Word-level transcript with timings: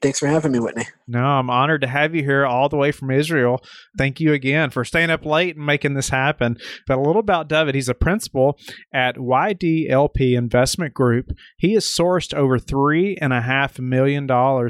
Thanks 0.00 0.20
for 0.20 0.28
having 0.28 0.52
me, 0.52 0.60
Whitney. 0.60 0.86
No, 1.08 1.24
I'm 1.24 1.50
honored 1.50 1.80
to 1.80 1.88
have 1.88 2.14
you 2.14 2.22
here 2.22 2.46
all 2.46 2.68
the 2.68 2.76
way 2.76 2.92
from 2.92 3.10
Israel. 3.10 3.60
Thank 3.96 4.20
you 4.20 4.32
again 4.32 4.70
for 4.70 4.84
staying 4.84 5.10
up 5.10 5.24
late 5.24 5.56
and 5.56 5.66
making 5.66 5.94
this 5.94 6.10
happen. 6.10 6.56
But 6.86 6.98
a 6.98 7.00
little 7.00 7.18
about 7.18 7.48
David. 7.48 7.74
He's 7.74 7.88
a 7.88 7.94
principal 7.94 8.56
at 8.92 9.16
YDLP 9.16 10.36
Investment 10.36 10.94
Group. 10.94 11.32
He 11.56 11.72
has 11.72 11.84
sourced 11.84 12.32
over 12.32 12.60
$3.5 12.60 13.80
million 13.80 14.28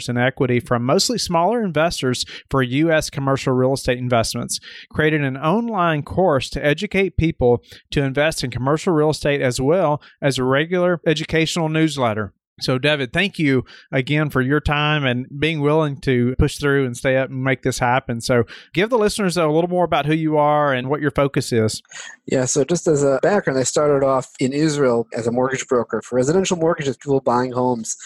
in 0.08 0.16
equity 0.16 0.60
from 0.60 0.86
mostly 0.86 1.18
smaller 1.18 1.62
investors 1.62 2.24
for 2.48 2.62
U.S. 2.62 3.10
commercial 3.10 3.52
real 3.52 3.74
estate 3.74 3.98
investments, 3.98 4.60
created 4.90 5.22
an 5.22 5.36
online 5.36 6.04
course 6.04 6.48
to 6.50 6.64
educate 6.64 7.18
people 7.18 7.62
to 7.90 8.02
invest 8.02 8.42
in 8.42 8.50
commercial 8.50 8.94
real 8.94 9.10
estate 9.10 9.42
as 9.42 9.60
well 9.60 10.00
as 10.22 10.38
a 10.38 10.44
regular 10.44 11.02
educational 11.06 11.68
newsletter. 11.68 12.32
So, 12.60 12.78
David, 12.78 13.12
thank 13.12 13.38
you 13.38 13.64
again 13.92 14.30
for 14.30 14.40
your 14.40 14.60
time 14.60 15.04
and 15.04 15.26
being 15.38 15.60
willing 15.60 16.00
to 16.02 16.34
push 16.38 16.58
through 16.58 16.86
and 16.86 16.96
stay 16.96 17.16
up 17.16 17.30
and 17.30 17.42
make 17.42 17.62
this 17.62 17.78
happen. 17.78 18.20
So, 18.20 18.44
give 18.72 18.90
the 18.90 18.98
listeners 18.98 19.36
a 19.36 19.46
little 19.46 19.70
more 19.70 19.84
about 19.84 20.06
who 20.06 20.14
you 20.14 20.36
are 20.36 20.72
and 20.72 20.88
what 20.88 21.00
your 21.00 21.10
focus 21.10 21.52
is. 21.52 21.82
Yeah, 22.26 22.44
so 22.44 22.64
just 22.64 22.86
as 22.86 23.02
a 23.02 23.18
background, 23.22 23.58
I 23.58 23.62
started 23.62 24.04
off 24.04 24.30
in 24.40 24.52
Israel 24.52 25.06
as 25.14 25.26
a 25.26 25.32
mortgage 25.32 25.66
broker 25.66 26.02
for 26.02 26.16
residential 26.16 26.56
mortgages, 26.56 26.96
people 26.96 27.20
buying 27.20 27.52
homes. 27.52 27.96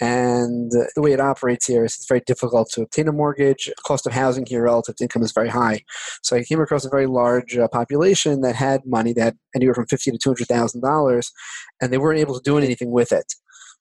And 0.00 0.70
the 0.70 1.02
way 1.02 1.12
it 1.12 1.20
operates 1.20 1.66
here 1.66 1.84
is 1.84 1.96
it's 1.96 2.06
very 2.06 2.22
difficult 2.24 2.70
to 2.70 2.82
obtain 2.82 3.08
a 3.08 3.12
mortgage. 3.12 3.68
Cost 3.84 4.06
of 4.06 4.12
housing 4.12 4.46
here 4.46 4.62
relative 4.62 4.94
to 4.96 5.04
income 5.04 5.22
is 5.22 5.32
very 5.32 5.48
high. 5.48 5.82
So 6.22 6.36
I 6.36 6.44
came 6.44 6.60
across 6.60 6.84
a 6.84 6.88
very 6.88 7.06
large 7.06 7.56
uh, 7.56 7.66
population 7.66 8.40
that 8.42 8.54
had 8.54 8.82
money 8.86 9.12
that 9.14 9.22
had 9.22 9.38
anywhere 9.56 9.74
from 9.74 9.86
fifty 9.86 10.12
to 10.12 10.18
two 10.18 10.30
hundred 10.30 10.46
thousand 10.46 10.82
dollars, 10.82 11.32
and 11.80 11.92
they 11.92 11.98
weren't 11.98 12.20
able 12.20 12.34
to 12.34 12.42
do 12.42 12.58
anything 12.58 12.92
with 12.92 13.10
it. 13.10 13.34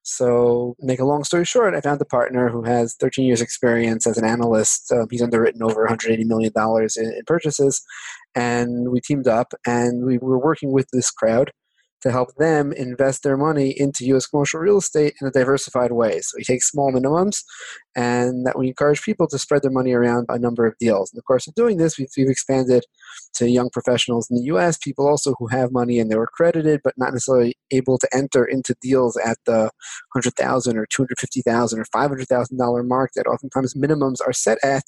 So, 0.10 0.78
make 0.80 1.02
a 1.02 1.06
long 1.06 1.26
story 1.26 1.44
short, 1.44 1.76
I 1.76 1.82
found 1.82 2.00
a 2.00 2.06
partner 2.06 2.48
who 2.48 2.64
has 2.64 2.96
13 2.98 3.26
years' 3.26 3.42
experience 3.42 4.08
as 4.08 4.18
an 4.18 4.24
analyst. 4.24 4.90
Uh, 4.90 5.06
he's 5.12 5.22
underwritten 5.22 5.62
over 5.62 5.82
180 5.82 6.24
million 6.24 6.54
dollars 6.54 6.96
in, 6.96 7.12
in 7.12 7.24
purchases, 7.28 7.82
and 8.34 8.90
we 8.90 9.02
teamed 9.02 9.28
up 9.28 9.54
and 9.66 10.06
we 10.06 10.18
were 10.18 10.40
working 10.40 10.72
with 10.72 10.88
this 10.94 11.12
crowd 11.12 11.52
to 12.02 12.12
help 12.12 12.36
them 12.36 12.72
invest 12.74 13.24
their 13.24 13.38
money 13.38 13.74
into 13.78 14.06
U.S. 14.08 14.28
commercial 14.28 14.60
real 14.60 14.78
estate 14.78 15.16
in 15.22 15.28
a 15.28 15.32
diversified 15.32 15.92
way. 15.92 16.20
So 16.22 16.36
we 16.38 16.44
take 16.44 16.64
small 16.64 16.92
minimums, 16.92 17.44
and 17.96 18.46
that 18.46 18.58
we 18.58 18.68
encourage 18.68 19.02
people 19.02 19.28
to 19.28 19.40
spread 19.40 19.64
their 19.64 19.72
money 19.72 19.94
around 19.94 20.28
a 20.30 20.38
number 20.38 20.66
of 20.66 20.78
deals. 20.80 21.12
In 21.12 21.18
the 21.18 21.24
course 21.24 21.48
of 21.48 21.56
doing 21.56 21.78
this, 21.78 21.98
we've, 21.98 22.10
we've 22.16 22.30
expanded 22.30 22.84
to 23.36 23.50
young 23.50 23.70
professionals 23.70 24.30
in 24.30 24.38
the 24.38 24.44
U.S., 24.44 24.78
people 24.78 25.08
also 25.08 25.34
who 25.40 25.48
have 25.48 25.72
money 25.72 26.00
and 26.00 26.12
they 26.12 26.16
were 26.16 26.24
accredited, 26.24 26.82
but 26.84 26.94
not 26.98 27.14
necessarily 27.14 27.56
able 27.72 27.98
to 27.98 28.08
enter 28.14 28.46
into 28.46 28.76
deals 28.82 29.18
at 29.18 29.38
the 29.46 29.72
hundred 30.14 30.36
thousand 30.36 30.78
or 30.78 30.86
two 30.86 31.04
hundred 31.04 31.20
fifty 31.20 31.42
thousand 31.42 31.80
or 31.80 31.86
five 31.86 32.10
hundred 32.10 32.28
thousand 32.28 32.58
dollar 32.58 32.84
mark 32.84 33.12
that 33.16 33.28
oftentimes 33.28 33.74
minimums 33.74 34.18
are 34.26 34.34
set 34.34 34.58
at 34.64 34.84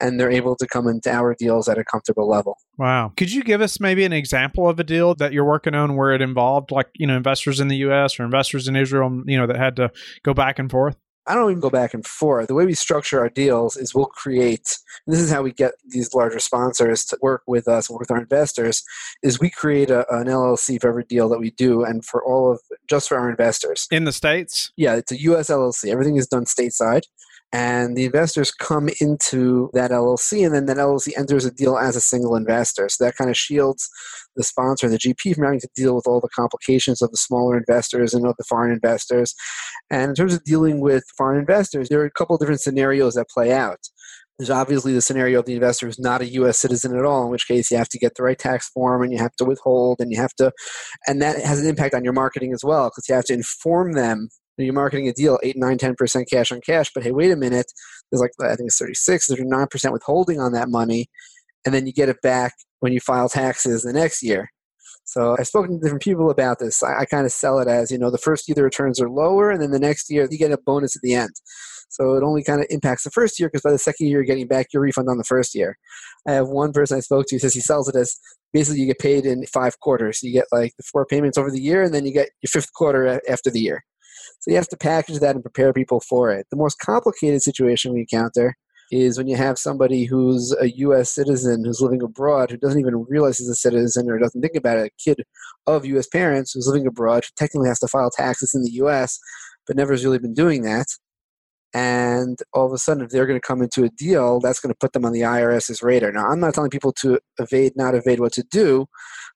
and 0.00 0.18
they're 0.18 0.30
able 0.30 0.56
to 0.56 0.66
come 0.66 0.86
into 0.86 1.10
our 1.10 1.34
deals 1.34 1.68
at 1.68 1.78
a 1.78 1.84
comfortable 1.84 2.28
level. 2.28 2.58
Wow. 2.76 3.12
Could 3.16 3.32
you 3.32 3.42
give 3.42 3.60
us 3.60 3.80
maybe 3.80 4.04
an 4.04 4.12
example 4.12 4.68
of 4.68 4.78
a 4.78 4.84
deal 4.84 5.14
that 5.16 5.32
you're 5.32 5.44
working 5.44 5.74
on 5.74 5.96
where 5.96 6.12
it 6.12 6.22
involved 6.22 6.70
like, 6.70 6.88
you 6.94 7.06
know, 7.06 7.16
investors 7.16 7.60
in 7.60 7.68
the 7.68 7.76
US 7.88 8.18
or 8.18 8.24
investors 8.24 8.68
in 8.68 8.76
Israel, 8.76 9.22
you 9.26 9.36
know, 9.36 9.46
that 9.46 9.56
had 9.56 9.76
to 9.76 9.90
go 10.22 10.34
back 10.34 10.58
and 10.58 10.70
forth? 10.70 10.96
I 11.26 11.34
don't 11.34 11.50
even 11.50 11.60
go 11.60 11.68
back 11.68 11.92
and 11.92 12.06
forth. 12.06 12.46
The 12.46 12.54
way 12.54 12.64
we 12.64 12.72
structure 12.72 13.20
our 13.20 13.28
deals 13.28 13.76
is 13.76 13.94
we'll 13.94 14.06
create, 14.06 14.78
this 15.06 15.18
is 15.18 15.30
how 15.30 15.42
we 15.42 15.52
get 15.52 15.72
these 15.86 16.14
larger 16.14 16.38
sponsors 16.38 17.04
to 17.06 17.18
work 17.20 17.42
with 17.46 17.68
us, 17.68 17.90
work 17.90 18.00
with 18.00 18.10
our 18.10 18.20
investors, 18.20 18.82
is 19.22 19.38
we 19.38 19.50
create 19.50 19.90
a, 19.90 20.10
an 20.10 20.26
LLC 20.26 20.80
for 20.80 20.88
every 20.88 21.04
deal 21.04 21.28
that 21.28 21.38
we 21.38 21.50
do 21.50 21.84
and 21.84 22.02
for 22.02 22.24
all 22.24 22.50
of, 22.50 22.60
just 22.88 23.10
for 23.10 23.18
our 23.18 23.28
investors. 23.28 23.86
In 23.90 24.04
the 24.04 24.12
States? 24.12 24.72
Yeah, 24.76 24.94
it's 24.94 25.12
a 25.12 25.20
US 25.20 25.50
LLC. 25.50 25.90
Everything 25.90 26.16
is 26.16 26.26
done 26.26 26.46
stateside 26.46 27.02
and 27.52 27.96
the 27.96 28.04
investors 28.04 28.52
come 28.52 28.90
into 29.00 29.70
that 29.72 29.90
LLC, 29.90 30.44
and 30.44 30.54
then 30.54 30.66
that 30.66 30.76
LLC 30.76 31.16
enters 31.16 31.46
a 31.46 31.50
deal 31.50 31.78
as 31.78 31.96
a 31.96 32.00
single 32.00 32.36
investor. 32.36 32.88
So 32.90 33.04
that 33.04 33.16
kind 33.16 33.30
of 33.30 33.36
shields 33.36 33.88
the 34.36 34.44
sponsor, 34.44 34.88
the 34.88 34.98
GP, 34.98 35.34
from 35.34 35.44
having 35.44 35.60
to 35.60 35.68
deal 35.74 35.94
with 35.94 36.06
all 36.06 36.20
the 36.20 36.28
complications 36.28 37.00
of 37.00 37.10
the 37.10 37.16
smaller 37.16 37.56
investors 37.56 38.12
and 38.12 38.26
of 38.26 38.34
the 38.36 38.44
foreign 38.44 38.70
investors. 38.72 39.34
And 39.90 40.10
in 40.10 40.14
terms 40.14 40.34
of 40.34 40.44
dealing 40.44 40.80
with 40.80 41.04
foreign 41.16 41.40
investors, 41.40 41.88
there 41.88 42.00
are 42.00 42.04
a 42.04 42.10
couple 42.10 42.36
different 42.36 42.60
scenarios 42.60 43.14
that 43.14 43.30
play 43.30 43.50
out. 43.52 43.80
There's 44.38 44.50
obviously 44.50 44.92
the 44.92 45.00
scenario 45.00 45.40
of 45.40 45.46
the 45.46 45.54
investor 45.54 45.86
who's 45.86 45.98
not 45.98 46.20
a 46.20 46.28
U.S. 46.34 46.58
citizen 46.58 46.96
at 46.96 47.04
all, 47.04 47.24
in 47.24 47.30
which 47.30 47.48
case 47.48 47.70
you 47.70 47.76
have 47.76 47.88
to 47.88 47.98
get 47.98 48.14
the 48.14 48.22
right 48.22 48.38
tax 48.38 48.68
form 48.68 49.02
and 49.02 49.10
you 49.10 49.18
have 49.18 49.34
to 49.36 49.44
withhold 49.44 50.00
and 50.00 50.12
you 50.12 50.20
have 50.20 50.34
to, 50.34 50.52
and 51.08 51.20
that 51.22 51.42
has 51.42 51.60
an 51.60 51.68
impact 51.68 51.94
on 51.94 52.04
your 52.04 52.12
marketing 52.12 52.52
as 52.52 52.62
well 52.62 52.88
because 52.88 53.08
you 53.08 53.14
have 53.14 53.24
to 53.24 53.34
inform 53.34 53.92
them 53.92 54.28
you're 54.64 54.74
marketing 54.74 55.08
a 55.08 55.12
deal 55.12 55.38
8 55.42 55.56
9 55.56 55.78
10% 55.78 56.30
cash 56.30 56.52
on 56.52 56.60
cash 56.60 56.90
but 56.94 57.02
hey 57.02 57.12
wait 57.12 57.30
a 57.30 57.36
minute. 57.36 57.70
There's 58.10 58.20
like 58.20 58.32
i 58.42 58.56
think 58.56 58.68
it's 58.68 58.78
36 58.78 59.30
39% 59.30 59.92
withholding 59.92 60.40
on 60.40 60.52
that 60.52 60.68
money 60.68 61.08
and 61.64 61.74
then 61.74 61.86
you 61.86 61.92
get 61.92 62.08
it 62.08 62.20
back 62.22 62.54
when 62.80 62.92
you 62.92 63.00
file 63.00 63.28
taxes 63.28 63.82
the 63.82 63.92
next 63.92 64.22
year. 64.22 64.50
So 65.04 65.36
i've 65.38 65.46
spoken 65.46 65.72
to 65.72 65.78
different 65.78 66.02
people 66.02 66.30
about 66.30 66.58
this. 66.58 66.82
I, 66.82 67.00
I 67.00 67.04
kind 67.04 67.26
of 67.26 67.32
sell 67.32 67.58
it 67.58 67.68
as 67.68 67.90
you 67.90 67.98
know 67.98 68.10
the 68.10 68.18
first 68.18 68.48
year 68.48 68.54
the 68.54 68.62
returns 68.62 69.00
are 69.00 69.10
lower 69.10 69.50
and 69.50 69.62
then 69.62 69.70
the 69.70 69.78
next 69.78 70.10
year 70.10 70.28
you 70.30 70.38
get 70.38 70.52
a 70.52 70.58
bonus 70.58 70.96
at 70.96 71.02
the 71.02 71.14
end. 71.14 71.30
So 71.90 72.14
it 72.14 72.22
only 72.22 72.44
kind 72.44 72.60
of 72.60 72.66
impacts 72.70 73.04
the 73.04 73.10
first 73.10 73.40
year 73.40 73.48
because 73.48 73.62
by 73.62 73.72
the 73.72 73.78
second 73.78 74.06
year 74.06 74.18
you're 74.18 74.24
getting 74.24 74.46
back 74.46 74.68
your 74.72 74.82
refund 74.82 75.08
on 75.08 75.18
the 75.18 75.24
first 75.24 75.54
year. 75.54 75.78
I 76.26 76.32
have 76.32 76.48
one 76.48 76.72
person 76.72 76.98
i 76.98 77.00
spoke 77.00 77.26
to 77.28 77.34
who 77.34 77.38
says 77.38 77.54
he 77.54 77.60
sells 77.60 77.88
it 77.88 77.96
as 77.96 78.16
basically 78.52 78.80
you 78.80 78.86
get 78.86 78.98
paid 78.98 79.24
in 79.24 79.46
five 79.46 79.78
quarters. 79.80 80.22
You 80.22 80.32
get 80.32 80.46
like 80.52 80.74
the 80.76 80.82
four 80.82 81.06
payments 81.06 81.38
over 81.38 81.50
the 81.50 81.60
year 81.60 81.82
and 81.82 81.94
then 81.94 82.04
you 82.04 82.12
get 82.12 82.30
your 82.42 82.48
fifth 82.48 82.72
quarter 82.74 83.20
after 83.28 83.50
the 83.50 83.60
year 83.60 83.84
so 84.38 84.50
you 84.50 84.56
have 84.56 84.68
to 84.68 84.76
package 84.76 85.18
that 85.20 85.34
and 85.34 85.44
prepare 85.44 85.72
people 85.72 86.00
for 86.00 86.30
it. 86.30 86.46
The 86.50 86.56
most 86.56 86.78
complicated 86.78 87.42
situation 87.42 87.92
we 87.92 88.00
encounter 88.00 88.54
is 88.90 89.18
when 89.18 89.28
you 89.28 89.36
have 89.36 89.58
somebody 89.58 90.04
who's 90.04 90.54
a 90.60 90.70
U.S. 90.70 91.14
citizen 91.14 91.64
who's 91.64 91.80
living 91.80 92.02
abroad 92.02 92.50
who 92.50 92.56
doesn't 92.56 92.80
even 92.80 93.04
realize 93.08 93.38
he's 93.38 93.48
a 93.48 93.54
citizen 93.54 94.08
or 94.08 94.18
doesn't 94.18 94.40
think 94.40 94.54
about 94.54 94.78
it, 94.78 94.92
a 94.92 95.02
kid 95.02 95.24
of 95.66 95.84
U.S. 95.84 96.06
parents 96.06 96.52
who's 96.52 96.66
living 96.66 96.86
abroad 96.86 97.24
who 97.24 97.30
technically 97.36 97.68
has 97.68 97.80
to 97.80 97.88
file 97.88 98.10
taxes 98.10 98.54
in 98.54 98.62
the 98.62 98.70
U.S. 98.72 99.18
but 99.66 99.76
never 99.76 99.92
has 99.92 100.04
really 100.04 100.18
been 100.18 100.34
doing 100.34 100.62
that. 100.62 100.86
And 101.74 102.38
all 102.54 102.64
of 102.64 102.72
a 102.72 102.78
sudden, 102.78 103.04
if 103.04 103.10
they're 103.10 103.26
going 103.26 103.38
to 103.38 103.46
come 103.46 103.60
into 103.60 103.84
a 103.84 103.90
deal, 103.90 104.40
that's 104.40 104.58
going 104.58 104.72
to 104.72 104.78
put 104.78 104.94
them 104.94 105.04
on 105.04 105.12
the 105.12 105.20
IRS's 105.20 105.82
radar. 105.82 106.10
Now, 106.10 106.26
I'm 106.26 106.40
not 106.40 106.54
telling 106.54 106.70
people 106.70 106.92
to 107.00 107.20
evade, 107.38 107.74
not 107.76 107.94
evade 107.94 108.20
what 108.20 108.32
to 108.32 108.42
do, 108.42 108.86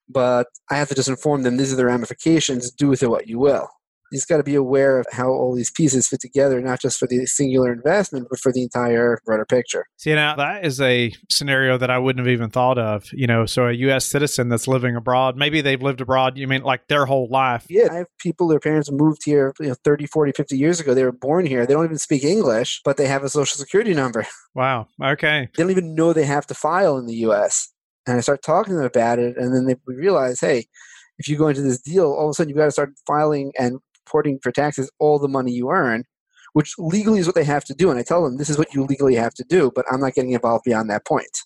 but 0.09 0.47
I 0.71 0.77
have 0.77 0.89
to 0.89 0.95
just 0.95 1.09
inform 1.09 1.43
them 1.43 1.57
these 1.57 1.71
are 1.71 1.75
the 1.75 1.85
ramifications. 1.85 2.71
Do 2.71 2.87
with 2.87 3.03
it 3.03 3.09
what 3.09 3.27
you 3.27 3.37
will 3.37 3.69
just 4.13 4.27
got 4.27 4.37
to 4.37 4.43
be 4.43 4.55
aware 4.55 4.99
of 4.99 5.05
how 5.11 5.29
all 5.29 5.55
these 5.55 5.71
pieces 5.71 6.07
fit 6.07 6.21
together, 6.21 6.61
not 6.61 6.79
just 6.79 6.99
for 6.99 7.07
the 7.07 7.25
singular 7.25 7.71
investment, 7.71 8.27
but 8.29 8.39
for 8.39 8.51
the 8.51 8.63
entire 8.63 9.19
broader 9.25 9.45
picture. 9.45 9.85
See, 9.97 10.13
now 10.13 10.35
that 10.35 10.65
is 10.65 10.79
a 10.81 11.13
scenario 11.29 11.77
that 11.77 11.89
I 11.89 11.97
wouldn't 11.97 12.25
have 12.25 12.31
even 12.31 12.49
thought 12.49 12.77
of. 12.77 13.05
You 13.11 13.27
know, 13.27 13.45
so 13.45 13.67
a 13.67 13.73
U.S. 13.73 14.05
citizen 14.05 14.49
that's 14.49 14.67
living 14.67 14.95
abroad, 14.95 15.37
maybe 15.37 15.61
they've 15.61 15.81
lived 15.81 16.01
abroad, 16.01 16.37
you 16.37 16.47
mean 16.47 16.63
like 16.63 16.87
their 16.87 17.05
whole 17.05 17.27
life? 17.29 17.65
Yeah, 17.69 17.87
I 17.91 17.95
have 17.97 18.07
people, 18.19 18.47
their 18.47 18.59
parents 18.59 18.91
moved 18.91 19.23
here, 19.25 19.53
you 19.59 19.67
know, 19.67 19.75
30, 19.83 20.07
40, 20.07 20.31
50 20.33 20.57
years 20.57 20.79
ago. 20.79 20.93
They 20.93 21.03
were 21.03 21.11
born 21.11 21.45
here. 21.45 21.65
They 21.65 21.73
don't 21.73 21.85
even 21.85 21.97
speak 21.97 22.23
English, 22.23 22.81
but 22.85 22.97
they 22.97 23.07
have 23.07 23.23
a 23.23 23.29
social 23.29 23.57
security 23.57 23.93
number. 23.93 24.25
Wow. 24.55 24.85
Okay. 25.03 25.49
They 25.55 25.63
don't 25.63 25.71
even 25.71 25.95
know 25.95 26.13
they 26.13 26.25
have 26.25 26.45
to 26.45 26.53
file 26.53 26.99
in 26.99 27.07
the 27.07 27.15
U.S. 27.15 27.73
And 28.05 28.17
I 28.17 28.19
start 28.19 28.43
talking 28.43 28.73
to 28.73 28.77
them 28.77 28.85
about 28.85 29.17
it, 29.17 29.35
and 29.35 29.51
then 29.51 29.65
they 29.65 29.75
realize, 29.87 30.39
hey, 30.39 30.67
if 31.17 31.27
you 31.27 31.37
go 31.37 31.47
into 31.47 31.63
this 31.63 31.81
deal, 31.81 32.11
all 32.11 32.25
of 32.25 32.29
a 32.29 32.33
sudden 32.33 32.49
you've 32.49 32.57
got 32.57 32.65
to 32.65 32.71
start 32.71 32.93
filing 33.07 33.51
and 33.57 33.79
reporting 34.05 34.39
for 34.41 34.51
taxes 34.51 34.91
all 34.99 35.19
the 35.19 35.27
money 35.27 35.51
you 35.51 35.69
earn, 35.71 36.03
which 36.53 36.73
legally 36.77 37.19
is 37.19 37.25
what 37.25 37.35
they 37.35 37.43
have 37.43 37.63
to 37.65 37.73
do. 37.73 37.89
And 37.89 37.99
I 37.99 38.03
tell 38.03 38.23
them 38.23 38.37
this 38.37 38.49
is 38.49 38.57
what 38.57 38.73
you 38.73 38.83
legally 38.83 39.15
have 39.15 39.33
to 39.35 39.43
do, 39.43 39.71
but 39.73 39.85
I'm 39.91 40.01
not 40.01 40.13
getting 40.13 40.31
involved 40.31 40.65
beyond 40.65 40.89
that 40.89 41.05
point. 41.05 41.37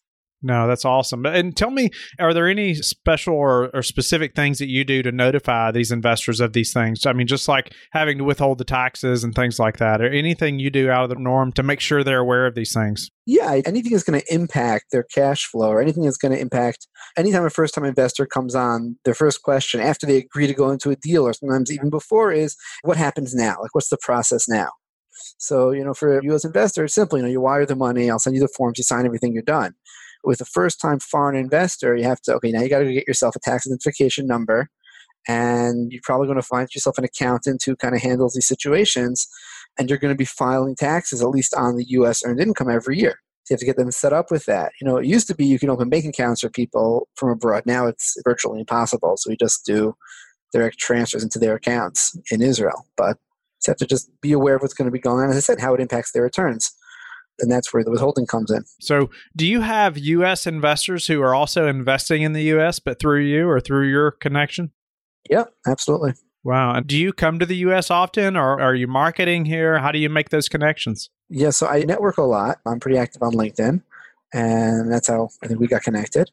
No, 0.44 0.68
that's 0.68 0.86
awesome. 0.86 1.26
And 1.26 1.58
tell 1.58 1.72
me, 1.72 1.90
are 2.20 2.32
there 2.32 2.48
any 2.48 2.76
special 2.76 3.34
or, 3.34 3.72
or, 3.74 3.82
specific 3.82 4.36
things 4.36 4.60
that 4.60 4.68
you 4.68 4.84
do 4.84 5.02
to 5.02 5.12
notify 5.12 5.72
these 5.72 5.92
investors 5.92 6.40
of 6.40 6.54
these 6.54 6.72
things? 6.72 7.08
I 7.08 7.14
mean, 7.14 7.26
just 7.26 7.48
like 7.48 7.74
having 7.92 8.20
to 8.20 8.24
withhold 8.24 8.60
the 8.60 8.64
taxes 8.64 9.24
and 9.24 9.34
things 9.34 9.58
like 9.58 9.78
that, 9.78 10.00
or 10.00 10.08
anything 10.08 10.60
you 10.60 10.70
do 10.70 10.92
out 10.92 11.04
of 11.04 11.10
the 11.10 11.16
norm 11.16 11.52
to 11.54 11.64
make 11.64 11.80
sure 11.80 12.04
they're 12.04 12.20
aware 12.20 12.46
of 12.46 12.54
these 12.54 12.72
things? 12.72 13.10
Yeah, 13.26 13.60
anything 13.66 13.92
that's 13.92 14.04
going 14.04 14.22
to 14.22 14.34
impact 14.34 14.86
their 14.92 15.04
cash 15.04 15.48
flow 15.48 15.70
or 15.70 15.82
anything 15.82 16.04
that's 16.04 16.18
going 16.18 16.34
to 16.34 16.40
impact 16.40 16.88
anytime 17.18 17.44
a 17.44 17.50
first 17.50 17.74
time 17.74 17.84
investor 17.84 18.28
comes 18.28 18.54
on, 18.54 18.98
their 19.06 19.16
first 19.16 19.42
question 19.42 19.80
after 19.80 20.06
they 20.06 20.18
agree 20.18 20.46
to 20.46 20.54
go 20.54 20.70
into 20.70 20.92
a 20.92 20.96
deal 20.96 21.26
or 21.26 21.34
sometimes 21.34 21.72
even 21.72 21.90
before 21.90 22.32
is 22.32 22.56
what 22.84 22.96
happens 22.96 23.34
now? 23.34 23.56
Like, 23.60 23.74
what's 23.74 23.90
the 23.90 23.98
process 24.04 24.48
now? 24.48 24.70
So, 25.40 25.72
you 25.72 25.84
know, 25.84 25.96
for 25.96 26.20
a 26.20 26.24
U.S. 26.26 26.46
investor, 26.46 26.86
it's 26.86 26.94
simple. 26.94 27.18
You 27.18 27.24
know, 27.24 27.30
you 27.30 27.42
wire 27.42 27.66
the 27.66 27.76
money, 27.76 28.10
I'll 28.10 28.20
send 28.20 28.36
you 28.36 28.42
the 28.42 28.48
forms, 28.56 28.78
you 28.78 28.84
sign 28.84 29.06
everything, 29.06 29.34
you're 29.34 29.42
done. 29.42 29.74
With 30.24 30.42
a 30.42 30.46
first 30.46 30.80
time 30.82 31.00
foreign 31.00 31.36
investor, 31.36 31.96
you 31.96 32.04
have 32.04 32.22
to, 32.22 32.34
okay, 32.36 32.52
now 32.52 32.62
you 32.62 32.70
got 32.70 32.80
to 32.80 32.94
get 32.94 33.08
yourself 33.08 33.36
a 33.36 33.40
tax 33.40 33.68
identification 33.68 34.28
number. 34.28 34.70
And 35.28 35.92
you're 35.92 36.02
probably 36.04 36.28
going 36.28 36.38
to 36.38 36.42
find 36.42 36.74
yourself 36.74 36.98
an 36.98 37.04
accountant 37.04 37.62
who 37.64 37.76
kind 37.76 37.94
of 37.94 38.02
handles 38.02 38.34
these 38.34 38.48
situations. 38.48 39.28
And 39.78 39.90
you're 39.90 40.00
going 40.00 40.14
to 40.14 40.18
be 40.18 40.26
filing 40.26 40.76
taxes, 40.76 41.22
at 41.22 41.30
least 41.30 41.54
on 41.54 41.76
the 41.76 41.86
U.S. 41.90 42.24
earned 42.26 42.40
income 42.40 42.70
every 42.70 42.98
year. 42.98 43.20
So 43.44 43.54
you 43.54 43.56
have 43.56 43.60
to 43.60 43.66
get 43.66 43.78
them 43.78 43.92
set 43.92 44.14
up 44.14 44.32
with 44.32 44.46
that. 44.46 44.74
You 44.82 44.88
know, 44.88 44.98
it 44.98 45.06
used 45.06 45.28
to 45.28 45.36
be 45.36 45.46
you 45.46 45.60
can 45.60 45.70
open 45.70 45.90
bank 45.90 46.06
accounts 46.06 46.42
for 46.42 46.50
people 46.50 47.08
from 47.16 47.30
abroad. 47.30 47.64
Now 47.66 47.88
it's 47.88 48.18
virtually 48.26 48.60
impossible. 48.60 49.16
So 49.18 49.30
we 49.30 49.38
just 49.38 49.66
do 49.66 49.96
direct 50.52 50.80
transfers 50.80 51.24
into 51.24 51.40
their 51.40 51.56
accounts 51.56 52.18
in 52.32 52.42
Israel. 52.42 52.86
But 52.98 53.18
you 53.66 53.72
have 53.72 53.78
to 53.78 53.86
just 53.86 54.10
be 54.22 54.32
aware 54.32 54.56
of 54.56 54.62
what's 54.62 54.74
going 54.74 54.88
to 54.88 54.92
be 54.92 55.00
going 55.00 55.24
on. 55.24 55.30
As 55.30 55.38
I 55.38 55.42
said, 55.42 55.60
how 55.60 55.74
it 55.74 55.82
impacts 55.82 56.12
their 56.12 56.24
returns. 56.24 56.72
And 57.40 57.52
that's 57.52 57.74
where 57.74 57.84
the 57.84 57.92
withholding 57.92 58.26
comes 58.26 58.50
in. 58.50 58.64
So, 58.82 59.10
do 59.36 59.46
you 59.46 59.62
have 59.62 59.98
U.S. 59.98 60.48
investors 60.48 61.08
who 61.08 61.22
are 61.22 61.36
also 61.36 61.68
investing 61.68 62.24
in 62.24 62.34
the 62.34 62.44
U.S., 62.44 62.80
but 62.80 63.00
through 63.00 63.22
you 63.22 63.48
or 63.48 63.60
through 63.60 63.90
your 63.90 64.12
connection? 64.12 64.72
Yeah, 65.30 65.46
absolutely. 65.68 66.14
Wow. 66.44 66.76
And 66.76 66.88
do 66.88 66.98
you 66.98 67.12
come 67.12 67.40
to 67.40 67.46
the 67.46 67.58
US 67.58 67.92
often 67.92 68.38
or 68.38 68.62
are 68.62 68.74
you 68.74 68.88
marketing 68.88 69.46
here? 69.46 69.80
How 69.80 69.92
do 69.92 70.00
you 70.00 70.10
make 70.10 70.30
those 70.30 70.48
connections? 70.48 71.10
Yeah, 71.30 71.50
so 71.50 71.68
I 71.68 71.82
network 71.82 72.18
a 72.18 72.24
lot. 72.24 72.60
I'm 72.66 72.80
pretty 72.80 72.98
active 72.98 73.22
on 73.22 73.34
LinkedIn, 73.34 73.82
and 74.34 74.92
that's 74.92 75.10
how 75.10 75.30
I 75.44 75.48
think 75.48 75.60
we 75.60 75.68
got 75.68 75.84
connected. 75.84 76.32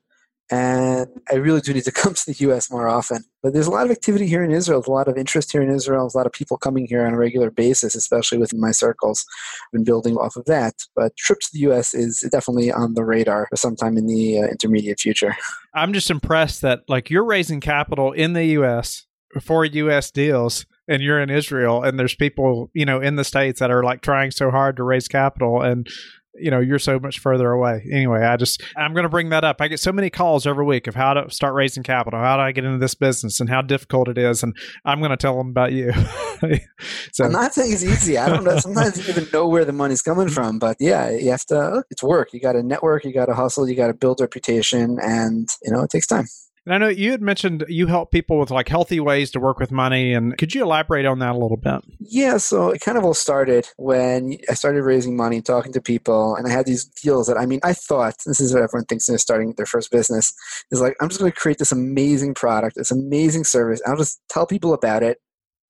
And 0.50 1.08
I 1.30 1.36
really 1.36 1.60
do 1.60 1.72
need 1.72 1.84
to 1.84 1.92
come 2.02 2.14
to 2.14 2.26
the 2.26 2.50
US 2.50 2.70
more 2.70 2.88
often. 2.88 3.24
But 3.42 3.52
there's 3.52 3.66
a 3.66 3.70
lot 3.70 3.84
of 3.84 3.90
activity 3.90 4.26
here 4.26 4.42
in 4.42 4.50
Israel, 4.50 4.80
there's 4.80 4.88
a 4.88 4.92
lot 4.92 5.08
of 5.08 5.16
interest 5.16 5.52
here 5.52 5.62
in 5.62 5.70
Israel, 5.70 6.04
there's 6.04 6.14
a 6.14 6.18
lot 6.18 6.26
of 6.26 6.32
people 6.32 6.56
coming 6.56 6.86
here 6.86 7.06
on 7.06 7.12
a 7.12 7.18
regular 7.18 7.50
basis, 7.50 7.94
especially 7.94 8.38
within 8.38 8.60
my 8.60 8.70
circles. 8.70 9.24
I've 9.66 9.72
been 9.72 9.84
building 9.84 10.16
off 10.16 10.36
of 10.36 10.44
that. 10.46 10.74
But 10.94 11.16
trip 11.16 11.40
to 11.40 11.48
the 11.52 11.60
US 11.70 11.94
is 11.94 12.20
definitely 12.30 12.72
on 12.72 12.94
the 12.94 13.04
radar 13.04 13.46
for 13.50 13.56
sometime 13.56 13.96
in 13.96 14.06
the 14.06 14.40
uh, 14.40 14.46
intermediate 14.46 15.00
future. 15.00 15.36
I'm 15.74 15.92
just 15.92 16.10
impressed 16.10 16.62
that 16.62 16.82
like 16.88 17.10
you're 17.10 17.24
raising 17.24 17.60
capital 17.60 18.12
in 18.12 18.32
the 18.32 18.44
US 18.58 19.06
for 19.42 19.64
US 19.64 20.10
deals 20.10 20.66
and 20.86 21.02
you're 21.02 21.20
in 21.20 21.30
Israel 21.30 21.82
and 21.82 21.98
there's 21.98 22.14
people, 22.14 22.70
you 22.74 22.84
know, 22.84 23.00
in 23.00 23.16
the 23.16 23.24
states 23.24 23.60
that 23.60 23.70
are 23.70 23.82
like 23.82 24.00
trying 24.00 24.30
so 24.30 24.50
hard 24.50 24.76
to 24.76 24.82
raise 24.82 25.08
capital 25.08 25.62
and 25.62 25.88
you 26.36 26.50
know, 26.50 26.60
you're 26.60 26.78
so 26.78 26.98
much 26.98 27.18
further 27.18 27.50
away. 27.50 27.86
Anyway, 27.90 28.20
I 28.20 28.36
just 28.36 28.62
I'm 28.76 28.92
going 28.92 29.04
to 29.04 29.08
bring 29.08 29.30
that 29.30 29.44
up. 29.44 29.60
I 29.60 29.68
get 29.68 29.80
so 29.80 29.92
many 29.92 30.10
calls 30.10 30.46
every 30.46 30.64
week 30.64 30.86
of 30.86 30.94
how 30.94 31.14
to 31.14 31.30
start 31.30 31.54
raising 31.54 31.82
capital, 31.82 32.20
how 32.20 32.36
do 32.36 32.42
I 32.42 32.52
get 32.52 32.64
into 32.64 32.78
this 32.78 32.94
business 32.94 33.40
and 33.40 33.48
how 33.48 33.62
difficult 33.62 34.08
it 34.08 34.18
is 34.18 34.42
and 34.42 34.54
I'm 34.84 34.98
going 34.98 35.10
to 35.10 35.16
tell 35.16 35.36
them 35.36 35.48
about 35.48 35.72
you. 35.72 35.92
so 37.12 37.24
I'm 37.24 37.32
not 37.32 37.54
saying 37.54 37.72
it's 37.72 37.84
easy. 37.84 38.18
I 38.18 38.28
don't 38.28 38.44
know. 38.44 38.58
Sometimes 38.58 38.98
you 38.98 39.12
even 39.12 39.28
know 39.32 39.48
where 39.48 39.64
the 39.64 39.72
money's 39.72 40.02
coming 40.02 40.28
from, 40.28 40.58
but 40.58 40.76
yeah, 40.80 41.10
you 41.10 41.30
have 41.30 41.44
to 41.46 41.84
it's 41.90 42.02
work. 42.02 42.32
You 42.32 42.40
got 42.40 42.52
to 42.52 42.62
network, 42.62 43.04
you 43.04 43.12
got 43.12 43.26
to 43.26 43.34
hustle, 43.34 43.68
you 43.68 43.76
got 43.76 43.88
to 43.88 43.94
build 43.94 44.20
reputation 44.20 44.98
and, 45.00 45.48
you 45.62 45.72
know, 45.72 45.82
it 45.82 45.90
takes 45.90 46.06
time. 46.06 46.26
And 46.66 46.74
I 46.74 46.78
know 46.78 46.88
you 46.88 47.10
had 47.10 47.20
mentioned 47.20 47.64
you 47.68 47.86
help 47.86 48.10
people 48.10 48.38
with 48.38 48.50
like 48.50 48.68
healthy 48.68 48.98
ways 48.98 49.30
to 49.32 49.40
work 49.40 49.58
with 49.58 49.70
money. 49.70 50.14
And 50.14 50.36
could 50.38 50.54
you 50.54 50.62
elaborate 50.62 51.04
on 51.04 51.18
that 51.18 51.34
a 51.34 51.38
little 51.38 51.58
bit? 51.58 51.82
Yeah. 52.00 52.38
So 52.38 52.70
it 52.70 52.80
kind 52.80 52.96
of 52.96 53.04
all 53.04 53.12
started 53.12 53.68
when 53.76 54.38
I 54.48 54.54
started 54.54 54.82
raising 54.82 55.16
money, 55.16 55.42
talking 55.42 55.72
to 55.72 55.80
people, 55.82 56.34
and 56.36 56.46
I 56.46 56.50
had 56.50 56.64
these 56.64 56.84
deals 56.84 57.26
that 57.26 57.36
I 57.36 57.44
mean, 57.44 57.60
I 57.62 57.74
thought 57.74 58.14
this 58.24 58.40
is 58.40 58.54
what 58.54 58.62
everyone 58.62 58.86
thinks 58.86 59.06
they're 59.06 59.18
starting 59.18 59.52
their 59.56 59.66
first 59.66 59.90
business 59.90 60.32
is 60.70 60.80
like, 60.80 60.96
I'm 61.00 61.08
just 61.08 61.20
going 61.20 61.30
to 61.30 61.38
create 61.38 61.58
this 61.58 61.72
amazing 61.72 62.34
product, 62.34 62.76
this 62.76 62.90
amazing 62.90 63.44
service. 63.44 63.82
I'll 63.86 63.96
just 63.96 64.22
tell 64.30 64.46
people 64.46 64.72
about 64.72 65.02
it 65.02 65.18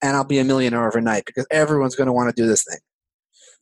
and 0.00 0.16
I'll 0.16 0.24
be 0.24 0.38
a 0.38 0.44
millionaire 0.44 0.86
overnight 0.86 1.24
because 1.24 1.46
everyone's 1.50 1.96
going 1.96 2.06
to 2.06 2.12
want 2.12 2.34
to 2.34 2.40
do 2.40 2.46
this 2.46 2.64
thing. 2.64 2.78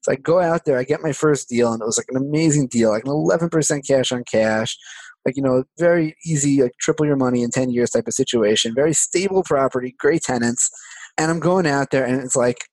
So 0.03 0.13
I 0.13 0.17
go 0.17 0.41
out 0.41 0.65
there, 0.65 0.79
I 0.79 0.83
get 0.83 1.01
my 1.01 1.13
first 1.13 1.49
deal, 1.49 1.73
and 1.73 1.81
it 1.81 1.85
was 1.85 1.97
like 1.97 2.09
an 2.11 2.17
amazing 2.17 2.67
deal, 2.67 2.91
like 2.91 3.05
an 3.05 3.13
11% 3.13 3.87
cash 3.87 4.11
on 4.11 4.25
cash 4.25 4.77
like 5.25 5.37
you 5.37 5.43
know 5.43 5.65
very 5.79 6.17
easy 6.25 6.63
like 6.63 6.73
triple 6.81 7.07
your 7.07 7.17
money 7.17 7.43
in 7.43 7.51
10 7.51 7.71
years 7.71 7.91
type 7.91 8.07
of 8.07 8.15
situation. 8.15 8.75
Very 8.75 8.95
stable 8.95 9.43
property 9.43 9.95
great 9.99 10.23
tenants. 10.23 10.71
And 11.19 11.31
i'm 11.31 11.41
going 11.41 11.67
out 11.67 11.91
there 11.91 12.05
and 12.05 12.21
it's 12.23 12.37
like 12.37 12.65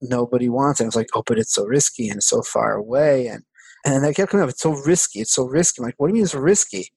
nobody 0.00 0.48
wants 0.48 0.80
it. 0.80 0.86
It's 0.86 0.96
like 0.96 1.08
oh 1.14 1.22
but 1.26 1.38
it's 1.38 1.54
so 1.54 1.64
risky 1.64 2.08
and 2.08 2.22
so 2.22 2.42
far 2.42 2.74
away. 2.74 3.26
And 3.26 3.44
and 3.84 4.06
I 4.06 4.12
kept 4.12 4.30
coming 4.30 4.44
up 4.44 4.50
it's 4.50 4.60
so 4.62 4.72
risky. 4.72 5.20
It's 5.20 5.34
so 5.34 5.44
risky. 5.44 5.80
I'm 5.80 5.86
like 5.86 5.94
what 5.98 6.08
do 6.08 6.12
you 6.12 6.14
mean 6.14 6.24
it's 6.24 6.34
risky? 6.34 6.88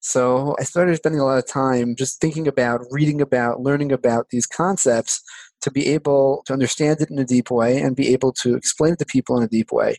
So 0.00 0.54
i 0.60 0.64
started 0.64 0.96
spending 0.96 1.20
a 1.20 1.24
lot 1.24 1.38
of 1.38 1.46
time 1.46 1.96
just 1.96 2.20
thinking 2.20 2.46
about 2.46 2.82
reading 2.90 3.20
about 3.20 3.60
learning 3.60 3.90
about 3.90 4.28
these 4.30 4.46
concepts 4.46 5.22
to 5.62 5.70
be 5.70 5.88
able 5.88 6.42
to 6.44 6.52
understand 6.52 7.00
it 7.00 7.10
in 7.10 7.18
a 7.18 7.24
deep 7.24 7.50
way 7.50 7.80
and 7.80 7.96
be 7.96 8.12
able 8.12 8.30
to 8.32 8.54
explain 8.54 8.92
it 8.92 8.98
to 8.98 9.06
people 9.06 9.38
in 9.38 9.42
a 9.42 9.48
deep 9.48 9.72
way 9.72 9.96